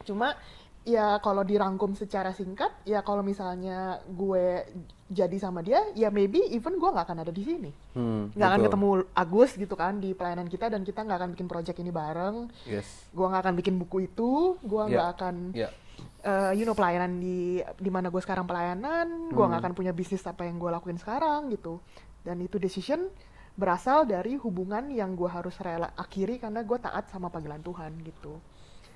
Cuma 0.02 0.34
ya 0.80 1.18
kalau 1.18 1.42
dirangkum 1.42 1.92
secara 1.92 2.32
singkat 2.32 2.72
ya 2.82 3.00
kalau 3.00 3.20
misalnya 3.20 3.78
gue 4.06 4.64
jadi 5.06 5.36
sama 5.36 5.60
dia 5.60 5.76
ya 5.92 6.08
maybe 6.08 6.40
even 6.48 6.74
gue 6.74 6.88
nggak 6.88 7.04
akan 7.04 7.20
ada 7.20 7.30
di 7.30 7.42
sini 7.42 7.70
Hmm, 7.92 8.32
nggak 8.32 8.48
akan 8.48 8.58
betul. 8.58 8.68
ketemu 8.70 8.88
Agus 9.12 9.50
gitu 9.54 9.74
kan 9.74 9.92
di 9.96 10.10
pelayanan 10.12 10.46
kita 10.46 10.66
dan 10.66 10.80
kita 10.80 11.02
nggak 11.02 11.18
akan 11.18 11.30
bikin 11.32 11.46
project 11.46 11.76
ini 11.76 11.90
bareng 11.90 12.48
Yes. 12.64 12.86
gue 13.10 13.22
nggak 13.22 13.42
akan 13.44 13.54
bikin 13.56 13.74
buku 13.76 14.06
itu 14.06 14.30
gue 14.58 14.82
nggak 14.86 15.08
akan 15.14 15.34
Ya. 15.52 15.68
eh, 16.22 16.52
you 16.54 16.64
know 16.64 16.72
pelayanan 16.72 17.12
di 17.14 17.60
di 17.60 17.90
mana 17.90 18.08
gue 18.08 18.18
sekarang 18.18 18.46
pelayanan 18.46 19.28
gue 19.28 19.36
nggak 19.38 19.52
Hmm. 19.52 19.66
akan 19.68 19.72
punya 19.74 19.92
bisnis 19.92 20.24
apa 20.24 20.42
yang 20.42 20.56
gue 20.56 20.70
lakuin 20.70 20.96
sekarang 20.96 21.50
gitu 21.50 21.76
dan 22.22 22.40
itu 22.40 22.56
decision 22.56 23.04
berasal 23.52 24.06
dari 24.06 24.38
hubungan 24.38 24.88
yang 24.88 25.12
gue 25.12 25.28
harus 25.28 25.52
rela 25.58 25.92
akhiri 25.92 26.38
karena 26.38 26.62
gue 26.62 26.78
taat 26.78 27.10
sama 27.10 27.28
panggilan 27.28 27.60
Tuhan 27.60 28.00
gitu 28.00 28.40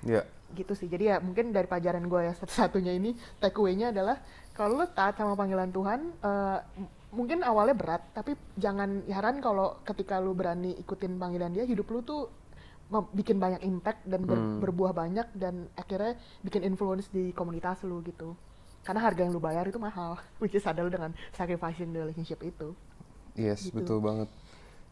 Ya. 0.05 0.21
gitu 0.53 0.71
sih 0.71 0.85
jadi 0.85 1.03
ya 1.03 1.17
mungkin 1.17 1.49
dari 1.49 1.65
pelajaran 1.65 2.05
gue 2.05 2.21
yang 2.23 2.35
satu-satunya 2.35 2.93
ini 2.93 3.11
take 3.35 3.57
away-nya 3.57 3.89
adalah 3.89 4.21
kalau 4.51 4.77
lo 4.77 4.87
taat 4.87 5.15
sama 5.15 5.33
panggilan 5.33 5.67
Tuhan 5.67 5.99
m- 6.15 6.87
mungkin 7.11 7.41
awalnya 7.41 7.73
berat 7.73 8.05
tapi 8.11 8.33
jangan 8.55 9.03
heran 9.05 9.39
kalau 9.39 9.81
ketika 9.81 10.15
lu 10.17 10.31
berani 10.31 10.77
ikutin 10.77 11.17
panggilan 11.17 11.49
dia 11.49 11.63
hidup 11.63 11.89
lu 11.89 11.99
tuh 11.99 12.29
bikin 13.11 13.35
banyak 13.35 13.63
impact 13.63 14.05
dan 14.05 14.23
ber- 14.23 14.37
Hmm. 14.37 14.61
berbuah 14.61 14.93
banyak 14.93 15.27
dan 15.33 15.67
akhirnya 15.73 16.15
bikin 16.39 16.61
influence 16.63 17.09
di 17.09 17.31
komunitas 17.31 17.81
lu 17.81 17.99
gitu 18.01 18.37
karena 18.81 19.01
harga 19.01 19.25
yang 19.25 19.33
lu 19.33 19.41
bayar 19.41 19.65
itu 19.65 19.75
mahal 19.77 20.15
which 20.39 20.53
is 20.53 20.63
adalah 20.63 20.87
dengan 20.87 21.11
sacrificing 21.31 21.89
the 21.89 21.99
relationship 21.99 22.39
itu 22.41 22.71
Yes, 23.33 23.65
Gitu. 23.65 23.75
betul 23.75 23.99
banget. 23.99 24.29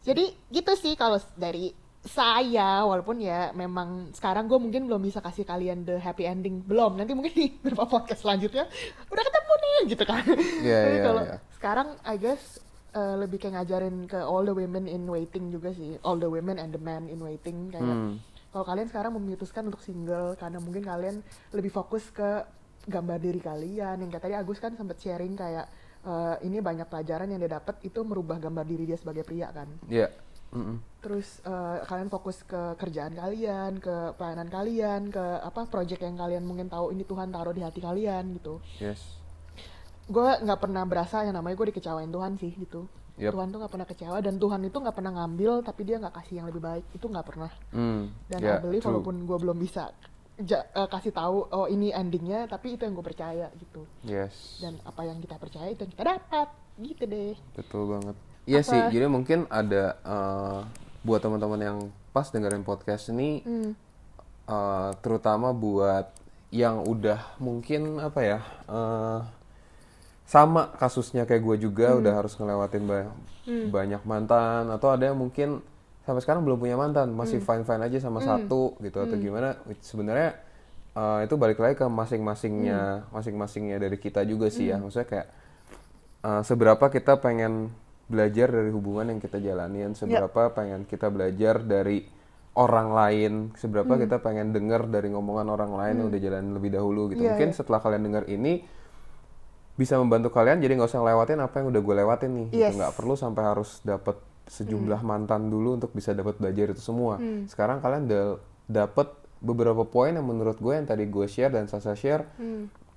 jadi 0.02 0.24
gitu 0.50 0.72
sih 0.74 0.92
kalau 0.92 1.16
dari 1.34 1.72
saya 2.04 2.84
walaupun 2.84 3.16
ya 3.16 3.48
memang 3.52 4.12
sekarang 4.12 4.44
gue 4.44 4.56
mungkin 4.56 4.84
belum 4.84 5.00
bisa 5.00 5.18
kasih 5.18 5.42
kalian 5.42 5.82
the 5.82 5.96
happy 5.96 6.24
ending 6.24 6.60
belum 6.60 6.94
nanti 6.94 7.12
mungkin 7.12 7.32
di 7.32 7.48
beberapa 7.56 7.88
podcast 7.88 8.22
selanjutnya 8.22 8.68
udah 9.08 9.24
ketemu 9.24 9.52
nih 9.56 9.78
gitu 9.88 10.04
kan 10.04 10.24
Iya, 10.60 10.78
tapi 10.80 10.94
iya, 10.94 11.02
kalau 11.02 11.22
iya. 11.24 11.36
sekarang 11.50 11.88
I 12.04 12.16
guess 12.16 12.60
uh, 12.92 13.16
lebih 13.16 13.38
kayak 13.38 13.56
ngajarin 13.56 14.04
ke 14.04 14.20
all 14.20 14.42
the 14.42 14.52
women 14.52 14.84
in 14.84 15.08
waiting 15.08 15.48
juga 15.48 15.72
sih 15.72 15.96
all 16.00 16.16
the 16.16 16.28
women 16.28 16.56
and 16.56 16.70
the 16.70 16.80
men 16.80 17.08
in 17.08 17.18
waiting 17.18 17.72
kayak 17.72 17.82
Hmm. 17.84 18.20
kalau 18.50 18.64
kalian 18.64 18.86
sekarang 18.86 19.12
memutuskan 19.12 19.64
untuk 19.66 19.80
single 19.80 20.36
karena 20.36 20.60
mungkin 20.60 20.84
kalian 20.84 21.16
lebih 21.50 21.72
fokus 21.72 22.04
ke 22.08 22.44
gambar 22.84 23.16
diri 23.16 23.40
kalian 23.40 23.96
yang 23.96 24.08
kayak 24.08 24.22
tadi 24.22 24.36
Agus 24.36 24.60
kan 24.60 24.76
sempat 24.76 25.00
sharing 25.00 25.32
kayak 25.32 25.66
eh, 26.04 26.36
ini 26.44 26.60
banyak 26.60 26.84
pelajaran 26.84 27.26
yang 27.26 27.40
dia 27.40 27.56
dapat 27.56 27.80
itu 27.80 27.96
merubah 28.04 28.36
gambar 28.36 28.62
diri 28.62 28.84
dia 28.84 28.94
sebagai 28.94 29.24
pria 29.24 29.48
kan 29.48 29.66
Ya. 29.88 30.12
Mm-mm. 30.54 30.78
terus 31.00 31.42
eh, 31.42 31.78
kalian 31.82 32.08
fokus 32.08 32.40
ke 32.42 32.56
kerjaan 32.74 33.12
kalian 33.12 33.76
ke 33.76 33.92
pelayanan 34.14 34.48
kalian 34.48 35.02
ke 35.08 35.20
apa 35.40 35.66
project 35.66 36.00
yang 36.00 36.14
kalian 36.14 36.42
mungkin 36.42 36.66
tahu 36.66 36.88
ini 36.88 37.02
Tuhan 37.02 37.28
taruh 37.28 37.50
di 37.50 37.60
hati 37.60 37.78
kalian 37.78 38.32
gitu 38.32 38.62
Yes. 38.78 39.02
gue 40.06 40.20
nggak 40.38 40.60
pernah 40.60 40.84
berasa 40.84 41.22
yang 41.22 41.34
namanya 41.34 41.56
gue 41.56 41.68
dikecewain 41.70 42.08
Tuhan 42.08 42.36
sih 42.36 42.54
gitu 42.54 42.86
Yep. 43.14 43.30
Tuhan 43.30 43.46
tuh 43.48 43.58
nggak 43.58 43.72
pernah 43.72 43.86
kecewa 43.86 44.18
dan 44.18 44.34
Tuhan 44.36 44.60
itu 44.60 44.74
nggak 44.74 44.90
pernah 44.92 45.12
ngambil 45.14 45.62
tapi 45.62 45.80
dia 45.82 45.96
nggak 45.98 46.14
kasih 46.14 46.34
yang 46.34 46.46
lebih 46.46 46.58
baik 46.60 46.82
itu 46.90 47.06
nggak 47.06 47.22
pernah 47.24 47.50
Hmm, 47.70 48.10
dan 48.26 48.40
ya, 48.40 48.58
I 48.58 48.58
believe 48.58 48.80
true. 48.80 48.90
walaupun 48.90 49.22
gue 49.22 49.38
belum 49.38 49.54
bisa 49.56 49.94
ja- 50.36 50.66
eh, 50.66 50.88
kasih 50.88 51.10
tahu 51.10 51.46
oh 51.46 51.66
ini 51.66 51.90
endingnya 51.90 52.46
tapi 52.46 52.74
itu 52.74 52.82
yang 52.82 52.90
gue 52.92 53.06
percaya 53.06 53.54
gitu 53.54 53.86
Yes. 54.02 54.58
dan 54.58 54.82
apa 54.82 55.02
yang 55.04 55.18
kita 55.18 55.36
percaya 55.36 55.68
itu 55.68 55.82
yang 55.82 55.92
kita 55.92 56.04
dapat 56.10 56.48
gitu 56.76 57.02
deh 57.04 57.34
Betul 57.54 57.82
banget. 57.88 58.16
Iya 58.44 58.60
Apa? 58.60 58.70
sih, 58.70 58.80
jadi 58.92 59.06
mungkin 59.08 59.48
ada 59.48 59.96
eh, 60.04 60.58
buat 61.00 61.20
teman-teman 61.20 61.60
yang 61.60 61.78
pas 62.12 62.28
dengerin 62.28 62.60
podcast 62.60 63.08
ini, 63.08 63.40
Hmm. 63.40 63.72
eh, 64.46 64.90
terutama 65.00 65.50
buat 65.50 66.12
yang 66.52 66.84
udah 66.84 67.40
mungkin 67.40 67.98
apa 67.98 68.20
ya, 68.20 68.38
eh, 68.68 69.20
sama 70.24 70.72
kasusnya 70.76 71.24
kayak 71.24 71.42
gue 71.42 71.56
juga 71.62 71.92
Hmm. 71.92 72.00
udah 72.00 72.12
harus 72.14 72.32
ngelewatin 72.34 72.84
ba- 72.84 73.12
banyak 73.44 74.00
mantan, 74.04 74.72
atau 74.72 74.88
ada 74.88 75.12
yang 75.12 75.18
mungkin 75.18 75.60
sampai 76.04 76.20
sekarang 76.20 76.44
belum 76.44 76.56
punya 76.58 76.76
mantan, 76.76 77.12
masih 77.12 77.40
Hmm. 77.40 77.48
fine 77.48 77.64
fine 77.64 77.82
aja 77.82 77.98
sama 77.98 78.20
satu 78.20 78.76
gitu 78.78 79.00
atau 79.00 79.16
gimana? 79.16 79.56
which 79.64 79.80
Sebenarnya 79.80 80.36
eh, 80.94 81.20
itu 81.26 81.34
balik 81.34 81.58
lagi 81.58 81.74
ke 81.74 81.84
masing-masingnya, 81.84 83.08
Hmm. 83.08 83.10
masing-masingnya 83.10 83.76
dari 83.78 83.96
kita 83.96 84.22
juga 84.22 84.46
sih 84.46 84.68
ya, 84.68 84.76
maksudnya 84.78 85.08
kayak 85.08 85.28
uh, 86.22 86.40
seberapa 86.40 86.86
kita 86.88 87.18
pengen 87.18 87.68
belajar 88.14 88.48
dari 88.48 88.70
hubungan 88.70 89.10
yang 89.10 89.18
kita 89.18 89.42
jalanin, 89.42 89.92
seberapa 89.92 90.54
pengen 90.54 90.86
kita 90.86 91.10
belajar 91.10 91.58
dari 91.58 92.06
orang 92.54 92.94
lain, 92.94 93.32
seberapa 93.58 93.90
Hmm. 93.90 94.02
kita 94.06 94.22
pengen 94.22 94.54
dengar 94.54 94.86
dari 94.86 95.10
ngomongan 95.10 95.50
orang 95.50 95.74
lain 95.74 95.94
yang 95.98 96.06
udah 96.06 96.20
jalanin 96.22 96.54
lebih 96.54 96.70
dahulu 96.70 97.10
gitu. 97.10 97.26
Iya, 97.26 97.34
Mungkin 97.34 97.50
iya. 97.50 97.56
setelah 97.58 97.82
kalian 97.82 98.02
dengar 98.06 98.24
ini 98.30 98.62
bisa 99.74 99.98
membantu 99.98 100.30
kalian 100.30 100.62
jadi 100.62 100.78
nggak 100.78 100.86
usah 100.86 101.02
lewatin 101.02 101.42
apa 101.42 101.58
yang 101.58 101.74
udah 101.74 101.82
gue 101.82 101.94
lewatin 101.98 102.30
nih. 102.30 102.46
gitu. 102.54 102.62
Yes. 102.62 102.72
Nggak 102.78 102.94
perlu 102.94 103.18
sampai 103.18 103.42
harus 103.42 103.82
dapat 103.82 104.16
sejumlah 104.46 105.00
mantan 105.02 105.50
dulu 105.50 105.82
untuk 105.82 105.90
bisa 105.90 106.14
dapat 106.14 106.38
belajar 106.38 106.70
itu 106.70 106.78
semua. 106.78 107.18
Sekarang 107.50 107.82
kalian 107.82 108.06
udah 108.06 108.24
dapat 108.70 109.08
beberapa 109.42 109.82
poin 109.82 110.14
yang 110.14 110.22
menurut 110.22 110.56
gue 110.56 110.72
yang 110.72 110.86
tadi 110.86 111.04
gue 111.04 111.26
share 111.26 111.50
dan 111.50 111.66
Sasa 111.66 111.92
share 111.92 112.22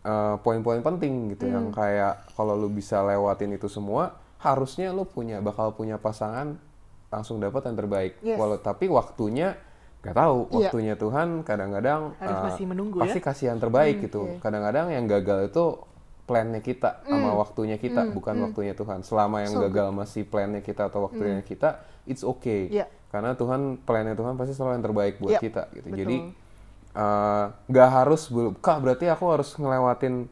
uh, 0.05 0.37
poin-poin 0.39 0.79
penting 0.79 1.33
gitu 1.33 1.49
yang 1.49 1.73
kayak 1.73 2.29
kalau 2.37 2.53
lu 2.53 2.69
bisa 2.69 3.01
lewatin 3.01 3.51
itu 3.51 3.65
semua 3.67 4.15
harusnya 4.39 4.89
lu 4.89 5.03
punya 5.03 5.39
bakal 5.39 5.71
punya 5.71 5.95
pasangan 5.95 6.57
langsung 7.07 7.37
dapat 7.37 7.65
yang 7.65 7.77
terbaik 7.77 8.13
Yes. 8.19 8.37
walau 8.37 8.57
tapi 8.57 8.85
waktunya 8.85 9.55
nggak 9.97 10.13
tahu 10.13 10.37
Iya. 10.43 10.53
waktunya 10.61 10.93
Tuhan 10.95 11.27
kadang-kadang 11.41 12.13
Harus 12.15 12.37
uh, 12.37 12.43
masih 12.45 12.65
menunggu 12.65 12.97
pasti 12.99 13.17
ya. 13.17 13.25
kasih 13.25 13.45
yang 13.49 13.59
terbaik 13.59 13.95
Hmm, 13.97 14.05
gitu 14.05 14.21
iya. 14.27 14.37
kadang-kadang 14.37 14.85
yang 14.89 15.05
gagal 15.05 15.39
itu 15.47 15.63
plannya 16.23 16.59
kita 16.59 17.01
sama 17.01 17.31
waktunya 17.33 17.75
kita 17.75 18.11
bukan 18.11 18.35
waktunya 18.43 18.73
Tuhan 18.73 18.99
selama 19.01 19.41
yang 19.41 19.53
So 19.53 19.63
gagal 19.63 19.87
masih 19.91 20.23
plannya 20.23 20.59
kita 20.59 20.91
atau 20.91 21.07
waktunya 21.07 21.39
kita 21.41 21.79
it's 22.03 22.21
okay 22.21 22.67
Iya. 22.69 22.85
karena 23.07 23.33
Tuhan 23.33 23.79
plannya 23.79 24.13
Tuhan 24.13 24.35
pasti 24.35 24.51
selalu 24.51 24.73
yang 24.75 24.85
terbaik 24.85 25.13
buat 25.17 25.33
Iya, 25.33 25.39
kita 25.39 25.63
gitu 25.71 25.87
betul. 25.87 25.97
jadi 25.97 26.17
eh, 26.93 27.45
nggak 27.65 27.89
harus 27.89 28.21
bel- 28.27 28.55
kak 28.57 28.77
berarti 28.79 29.05
aku 29.07 29.25
harus 29.27 29.49
ngelewatin 29.53 30.27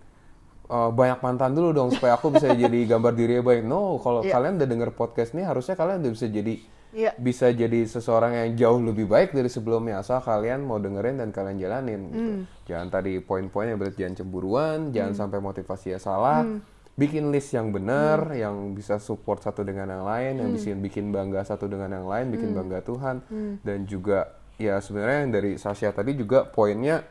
eh, 0.68 0.90
banyak 0.92 1.20
mantan 1.20 1.52
dulu 1.52 1.70
dong 1.72 1.90
supaya 1.90 2.14
aku 2.14 2.30
bisa 2.30 2.50
jadi 2.58 2.80
gambar 2.88 3.14
diri 3.14 3.38
yang 3.38 3.46
baik 3.46 3.62
no 3.64 3.98
kalau 3.98 4.20
Iya. 4.20 4.34
kalian 4.34 4.54
udah 4.56 4.68
denger 4.68 4.90
podcast 4.92 5.32
ini 5.32 5.42
harusnya 5.42 5.74
kalian 5.74 6.00
udah 6.00 6.12
bisa 6.12 6.28
jadi 6.28 6.56
Iya. 6.92 7.12
bisa 7.14 7.52
jadi 7.52 7.84
seseorang 7.84 8.32
yang 8.34 8.50
jauh 8.56 8.80
lebih 8.82 9.06
baik 9.06 9.30
dari 9.30 9.48
sebelumnya 9.48 10.00
asal 10.00 10.18
kalian 10.18 10.64
mau 10.64 10.78
dengerin 10.78 11.18
dan 11.18 11.30
kalian 11.30 11.58
jalanin 11.58 12.02
gitu. 12.08 12.32
Hmm. 12.32 12.42
jangan 12.64 12.88
tadi 12.90 13.20
poin-poinnya 13.20 13.76
berarti 13.76 14.00
jangan 14.00 14.16
cemburuan 14.18 14.78
jangan 14.90 15.14
sampai 15.14 15.40
motivasinya 15.40 16.00
salah 16.00 16.42
Hmm. 16.42 16.64
bikin 16.96 17.28
list 17.28 17.52
yang 17.52 17.70
benar 17.70 18.32
yang 18.32 18.72
bisa 18.72 18.96
support 18.98 19.44
satu 19.44 19.62
dengan 19.62 19.92
yang 19.92 20.04
lain 20.04 20.34
yang 20.38 20.48
Hmm. 20.48 20.56
bisa 20.56 20.72
bikin 20.72 21.12
bangga 21.12 21.44
satu 21.44 21.68
dengan 21.68 21.92
yang 21.92 22.08
lain 22.08 22.32
bikin 22.32 22.56
bangga 22.56 22.80
Tuhan 22.82 23.16
dan 23.60 23.80
juga 23.84 24.32
ya 24.56 24.80
sebenarnya 24.80 25.20
yang 25.22 25.34
dari 25.34 25.52
Sasha 25.56 25.92
tadi 25.92 26.16
juga 26.16 26.48
poinnya 26.48 27.04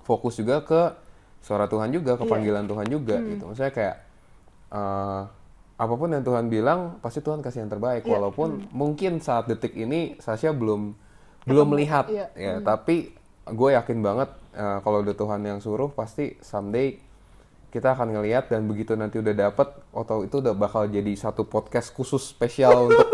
fokus 0.00 0.34
juga 0.34 0.60
ke 0.62 0.82
suara 1.42 1.66
Tuhan 1.66 1.90
juga 1.90 2.14
ke 2.14 2.24
Iya. 2.24 2.30
panggilan 2.30 2.64
Tuhan 2.64 2.86
juga 2.86 3.16
Hmm. 3.18 3.28
gitu 3.28 3.42
maksudnya 3.44 3.72
kayak 3.72 3.96
eh, 4.70 5.20
apa 5.74 5.94
pun 5.94 6.08
yang 6.08 6.22
Tuhan 6.22 6.46
bilang 6.46 6.80
pasti 6.98 7.18
Tuhan 7.18 7.42
kasih 7.42 7.66
yang 7.66 7.70
terbaik 7.70 8.02
Iya. 8.02 8.12
walaupun 8.14 8.70
mungkin 8.70 9.18
saat 9.18 9.46
detik 9.46 9.74
ini 9.74 10.16
Sasha 10.16 10.50
belum 10.50 10.94
belum 11.42 11.66
melihat 11.68 12.06
iya. 12.08 12.30
ya 12.32 12.54
tapi 12.58 13.10
gue 13.44 13.70
yakin 13.72 13.98
banget 13.98 14.30
eh, 14.54 14.78
kalau 14.80 15.02
udah 15.02 15.12
Tuhan 15.12 15.42
yang 15.42 15.58
suruh 15.58 15.90
pasti 15.90 16.38
someday 16.40 16.96
kita 17.68 17.92
akan 17.92 18.12
ngelihat 18.12 18.46
dan 18.46 18.64
begitu 18.64 18.94
nanti 18.94 19.16
udah 19.16 19.32
dapet 19.32 19.64
atau 19.90 20.22
itu 20.22 20.38
udah 20.38 20.52
bakal 20.52 20.84
jadi 20.86 21.08
satu 21.12 21.42
podcast 21.42 21.90
khusus 21.90 22.22
spesial 22.22 22.86
untuk 22.86 23.08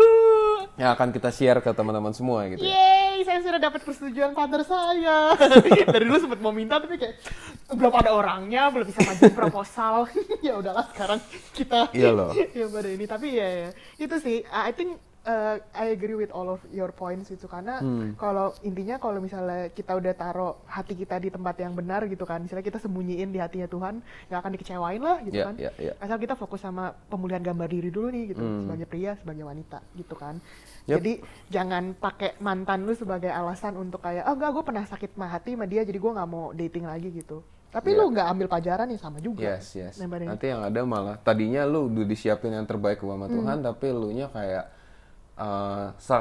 yang 0.75 0.91
akan 0.93 1.09
kita 1.09 1.27
share 1.29 1.59
ke 1.59 1.71
teman-teman 1.71 2.11
semua 2.11 2.43
gitu 2.45 2.61
ya. 2.61 2.71
Yeay, 2.71 3.08
saya 3.23 3.39
sudah 3.43 3.59
dapat 3.59 3.81
persetujuan 3.83 4.31
partner 4.33 4.61
saya. 4.63 5.33
Dari 5.93 6.03
dulu 6.05 6.17
sempat 6.19 6.39
mau 6.39 6.53
minta 6.53 6.79
tapi 6.79 6.99
kayak 6.99 7.19
belum 7.73 7.93
ada 7.93 8.11
orangnya, 8.13 8.69
belum 8.71 8.85
bisa 8.87 9.01
maju 9.03 9.23
proposal. 9.33 9.95
ya 10.45 10.57
udahlah 10.59 10.85
sekarang 10.93 11.19
kita 11.53 11.91
Iya 11.93 12.09
loh. 12.13 12.31
ya 12.59 12.65
pada 12.69 12.89
ini 12.89 13.05
tapi 13.05 13.27
ya, 13.35 13.47
ya. 13.47 13.69
itu 13.99 14.15
sih 14.21 14.37
I 14.49 14.71
think 14.73 14.97
uh, 15.29 15.55
I 15.71 15.93
agree 15.93 16.17
with 16.17 16.31
all 16.31 16.49
of 16.49 16.61
your 16.69 16.89
points 16.91 17.29
itu 17.29 17.45
karena 17.45 17.77
Hmm. 17.79 18.17
kalau 18.17 18.49
intinya 18.61 18.97
kalau 18.97 19.21
misalnya 19.21 19.69
kita 19.69 19.93
udah 19.93 20.13
taruh 20.13 20.57
hati 20.65 20.93
kita 20.93 21.15
di 21.15 21.29
tempat 21.29 21.55
yang 21.55 21.71
benar 21.71 22.03
gitu 22.05 22.25
kan 22.25 22.41
misalnya 22.41 22.65
kita 22.65 22.79
sembunyiin 22.79 23.29
di 23.29 23.37
hatinya 23.37 23.65
Tuhan 23.65 24.01
nggak 24.01 24.39
akan 24.39 24.51
dikecewain 24.51 24.97
lah 24.99 25.17
gitu 25.21 25.37
Iya, 25.37 25.45
kan 25.45 25.55
iya, 25.55 25.71
iya. 25.77 25.93
asal 25.97 26.17
kita 26.17 26.33
fokus 26.33 26.59
sama 26.59 26.91
pemulihan 27.07 27.39
gambar 27.39 27.67
diri 27.67 27.89
dulu 27.89 28.09
nih 28.09 28.23
gitu 28.27 28.41
Hmm. 28.41 28.65
sebagai 28.65 28.87
pria 28.87 29.11
sebagai 29.15 29.45
wanita 29.45 29.79
gitu 29.93 30.15
kan 30.15 30.41
Yep. 30.89 30.95
jadi 30.95 31.13
jangan 31.47 31.83
pakai 31.93 32.33
mantan 32.39 32.83
lu 32.83 32.93
sebagai 32.93 33.29
alasan 33.29 33.77
untuk 33.77 34.01
kayak 34.01 34.25
oh 34.25 34.33
enggak 34.33 34.49
gue 34.51 34.63
pernah 34.65 34.83
sakit 34.83 35.13
mah 35.13 35.29
hati 35.29 35.53
sama 35.53 35.63
dia 35.63 35.85
jadi 35.85 35.95
gue 35.95 36.11
nggak 36.11 36.27
mau 36.27 36.49
dating 36.51 36.83
lagi 36.83 37.13
gitu 37.13 37.45
tapi 37.69 37.93
Iya. 37.93 38.01
lu 38.01 38.05
nggak 38.09 38.27
ambil 38.27 38.47
pelajaran 38.49 38.89
ya 38.89 38.97
sama 38.97 39.21
juga 39.21 39.45
Yes, 39.45 39.69
yes. 39.71 40.01
Nanti 40.01 40.49
yang 40.49 40.65
ada 40.65 40.81
malah 40.81 41.21
tadinya 41.21 41.61
lu 41.63 41.85
udah 41.85 42.01
disiapin 42.01 42.49
yang 42.49 42.65
terbaik 42.65 42.97
sama 42.97 43.29
Hmm. 43.29 43.35
Tuhan, 43.37 43.57
tapi 43.61 43.87
lu 43.89 44.09
nya 44.09 44.25
kayak 44.27 44.65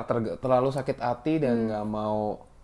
terg- 0.05 0.39
terlalu 0.39 0.69
sakit 0.71 0.99
hati 0.99 1.35
dan 1.39 1.55
Hmm. 1.55 1.67
nggak 1.69 1.85
mau 1.85 2.19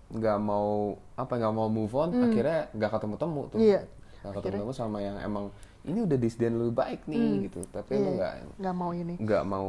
nggak 0.07 0.39
mau 0.39 0.69
apa 1.13 1.33
nggak 1.35 1.53
mau 1.53 1.67
move 1.67 1.91
on, 1.93 2.11
akhirnya 2.15 2.71
nggak 2.71 2.91
ketemu 2.93 3.15
temu 3.17 3.41
tuh. 3.49 3.59
Hmm. 3.59 3.67
Iya. 3.67 3.81
Nggak 4.21 4.33
ketemu 4.37 4.57
temu 4.61 4.73
sama 4.73 4.99
yang 4.99 5.17
emang 5.19 5.45
ini 5.83 5.99
udah 6.01 6.17
disediain 6.17 6.55
lebih 6.55 6.73
baik 6.73 7.01
nih 7.05 7.25
gitu, 7.45 7.61
tapi 7.69 7.93
lu 7.95 8.01
Iya, 8.01 8.11
nggak 8.15 8.33
nggak 8.57 8.75
mau 8.75 8.91
ini 8.93 9.15
nggak 9.17 9.45
mau 9.45 9.69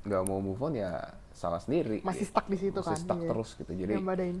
nggak 0.00 0.22
mau 0.22 0.38
move 0.38 0.60
on 0.60 0.74
ya 0.74 0.92
salah 1.30 1.56
sendiri. 1.58 2.02
masih 2.02 2.24
gitu. 2.24 2.30
stuck 2.30 2.46
di 2.46 2.58
situ 2.58 2.74
Masih 2.74 2.88
kan 2.90 2.98
stuck 2.98 3.18
iya. 3.18 3.28
terus 3.30 3.50
gitu. 3.54 3.72
Jadi 3.74 3.92
Yang 3.94 4.06
badain. 4.06 4.38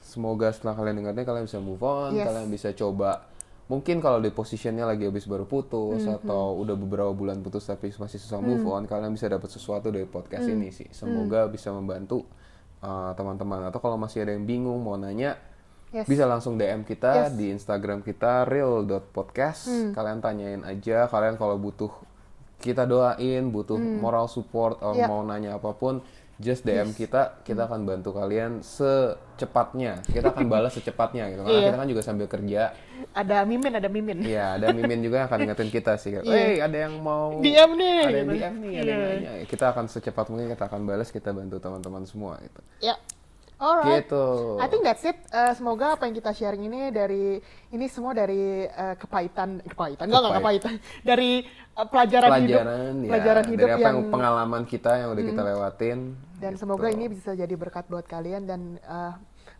semoga 0.00 0.48
setelah 0.50 0.74
kalian 0.74 0.96
dengarnya 0.98 1.24
kalian 1.24 1.44
bisa 1.44 1.58
move 1.58 1.80
on, 1.80 2.10
Yes. 2.12 2.26
kalian 2.26 2.48
bisa 2.48 2.68
coba 2.72 3.10
mungkin 3.72 3.96
kalau 3.98 4.20
di 4.20 4.28
positionnya 4.28 4.84
lagi 4.84 5.08
habis 5.08 5.24
baru 5.24 5.44
putus 5.44 6.04
Hmm, 6.04 6.20
atau 6.20 6.60
udah 6.60 6.76
beberapa 6.76 7.08
bulan 7.10 7.40
putus 7.40 7.64
tapi 7.64 7.88
masih 7.90 8.20
susah 8.20 8.36
move 8.38 8.60
on, 8.66 8.84
kalian 8.84 9.08
bisa 9.10 9.26
dapat 9.26 9.48
sesuatu 9.48 9.88
dari 9.88 10.04
podcast 10.04 10.44
Hmm. 10.44 10.54
ini 10.54 10.68
sih. 10.68 10.92
Semoga 10.92 11.48
bisa 11.48 11.72
membantu 11.72 12.28
uh, 12.78 13.10
teman-teman 13.12 13.64
atau 13.64 13.78
kalau 13.78 13.96
masih 13.96 14.22
ada 14.22 14.32
yang 14.32 14.44
bingung 14.44 14.76
mau 14.78 14.94
nanya 14.94 15.40
Yes. 15.90 16.04
bisa 16.04 16.24
langsung 16.24 16.56
DM 16.56 16.84
kita 16.84 17.28
Yes. 17.28 17.32
Di 17.32 17.48
Instagram 17.50 18.00
kita 18.00 18.44
real.podcast. 18.44 19.68
Kalian 19.92 20.20
tanyain 20.20 20.62
aja 20.62 21.04
kalian 21.06 21.36
kalau 21.36 21.56
butuh 21.56 21.92
kita 22.58 22.84
doain, 22.84 23.48
butuh 23.48 23.74
moral 23.74 24.24
support 24.24 24.78
atau 24.78 24.92
Hmm. 24.92 25.00
Ya. 25.00 25.06
mau 25.06 25.20
nanya 25.20 25.56
apa 25.56 25.72
pun, 25.72 25.98
just 26.38 26.62
DM 26.62 26.90
kita, 26.90 27.42
kita 27.42 27.64
akan 27.64 27.82
bantu 27.82 28.12
kalian 28.12 28.62
secepatnya. 28.62 30.00
Kita 30.02 30.30
akan 30.30 30.46
balas 30.52 30.72
secepatnya 30.72 31.28
gitu. 31.28 31.40
Karena 31.40 31.52
Iya. 31.54 31.66
kita 31.66 31.78
kan 31.78 31.88
juga 31.88 32.02
sambil 32.02 32.26
kerja. 32.26 32.62
ada 33.12 33.42
mimin 33.42 33.74
ada 33.74 33.88
mimin 33.88 34.22
Iya, 34.22 34.56
ada 34.56 34.70
mimin 34.70 35.02
juga 35.02 35.20
yang 35.20 35.26
akan 35.26 35.38
ingetin 35.44 35.68
kita 35.68 35.92
sih. 35.96 36.14
Iya. 36.14 36.22
"Hey, 36.22 36.54
ada 36.58 36.78
yang 36.80 36.94
mau 36.98 37.36
DM 37.36 37.70
nih 37.74 37.92
Ada 37.98 38.08
yang 38.14 38.24
gitu. 38.24 38.38
DM 38.38 38.54
nih, 38.56 38.72
ada 38.72 38.88
yang 38.88 39.00
Iya. 39.02 39.08
nanya." 39.10 39.30
Kita 39.44 39.64
akan 39.68 39.84
secepat 39.86 40.26
mungkin 40.28 40.46
kita 40.48 40.64
akan 40.64 40.80
balas, 40.82 41.08
kita 41.08 41.30
bantu 41.30 41.58
teman-teman 41.58 42.02
semua 42.04 42.38
gitu. 42.38 42.60
ya 42.80 42.94
alright 43.62 44.02
Gitu. 44.02 44.26
I 44.58 44.66
think 44.66 44.82
that's 44.82 45.00
it. 45.02 45.14
Eh, 45.30 45.52
semoga 45.54 45.94
apa 45.94 46.04
yang 46.04 46.18
kita 46.18 46.34
sharing 46.34 46.66
ini 46.66 46.90
dari 46.90 47.38
ini 47.70 47.86
semua 47.86 48.10
dari 48.10 48.66
eh, 48.66 48.94
kepahitan, 48.98 49.62
kepahitan, 49.62 50.04
enggak 50.04 50.20
enggak 50.20 50.34
Kepahit. 50.34 50.60
kepahitan, 50.66 50.74
dari 51.00 51.30
eh, 51.46 51.86
pelajaran, 51.86 52.28
hidup, 52.34 52.58
pelajaran 52.58 52.92
ya 52.98 53.08
pelajaran 53.08 53.44
hidup 53.46 53.60
dari 53.62 53.72
apa 53.72 53.80
yang, 53.80 53.96
yang 53.96 54.10
pengalaman 54.10 54.62
kita 54.66 54.90
yang 54.98 55.08
udah 55.14 55.24
kita 55.24 55.42
lewatin 55.46 55.98
dan 56.36 56.52
gitu. 56.52 56.60
semoga 56.60 56.86
ini 56.90 57.06
bisa 57.06 57.30
jadi 57.32 57.54
berkat 57.54 57.86
buat 57.86 58.04
kalian 58.04 58.42
dan 58.44 58.60
eh, 58.76 59.12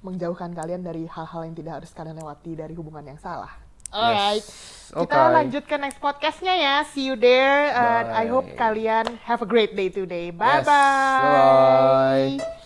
menjauhkan 0.02 0.50
kalian 0.50 0.82
dari 0.82 1.06
hal-hal 1.06 1.46
yang 1.46 1.54
tidak 1.54 1.72
harus 1.78 1.90
kalian 1.94 2.18
lewati 2.18 2.52
dari 2.52 2.74
hubungan 2.74 3.06
yang 3.06 3.20
salah. 3.22 3.54
Alright, 3.92 4.40
kita 4.88 5.04
Okay. 5.20 5.34
lanjut 5.36 5.64
ke 5.68 5.76
next 5.76 6.00
podcastnya 6.00 6.56
ya. 6.56 6.80
See 6.88 7.06
you 7.06 7.14
there. 7.14 7.68
and 7.70 8.08
I 8.08 8.24
hope 8.24 8.48
Bye. 8.48 8.56
kalian 8.56 9.04
have 9.20 9.44
a 9.44 9.48
great 9.48 9.76
day 9.76 9.92
today. 9.92 10.32
Yes. 10.32 10.40
Bye 10.40 10.64
bye. 10.64 12.40
Bye-bye. 12.40 12.61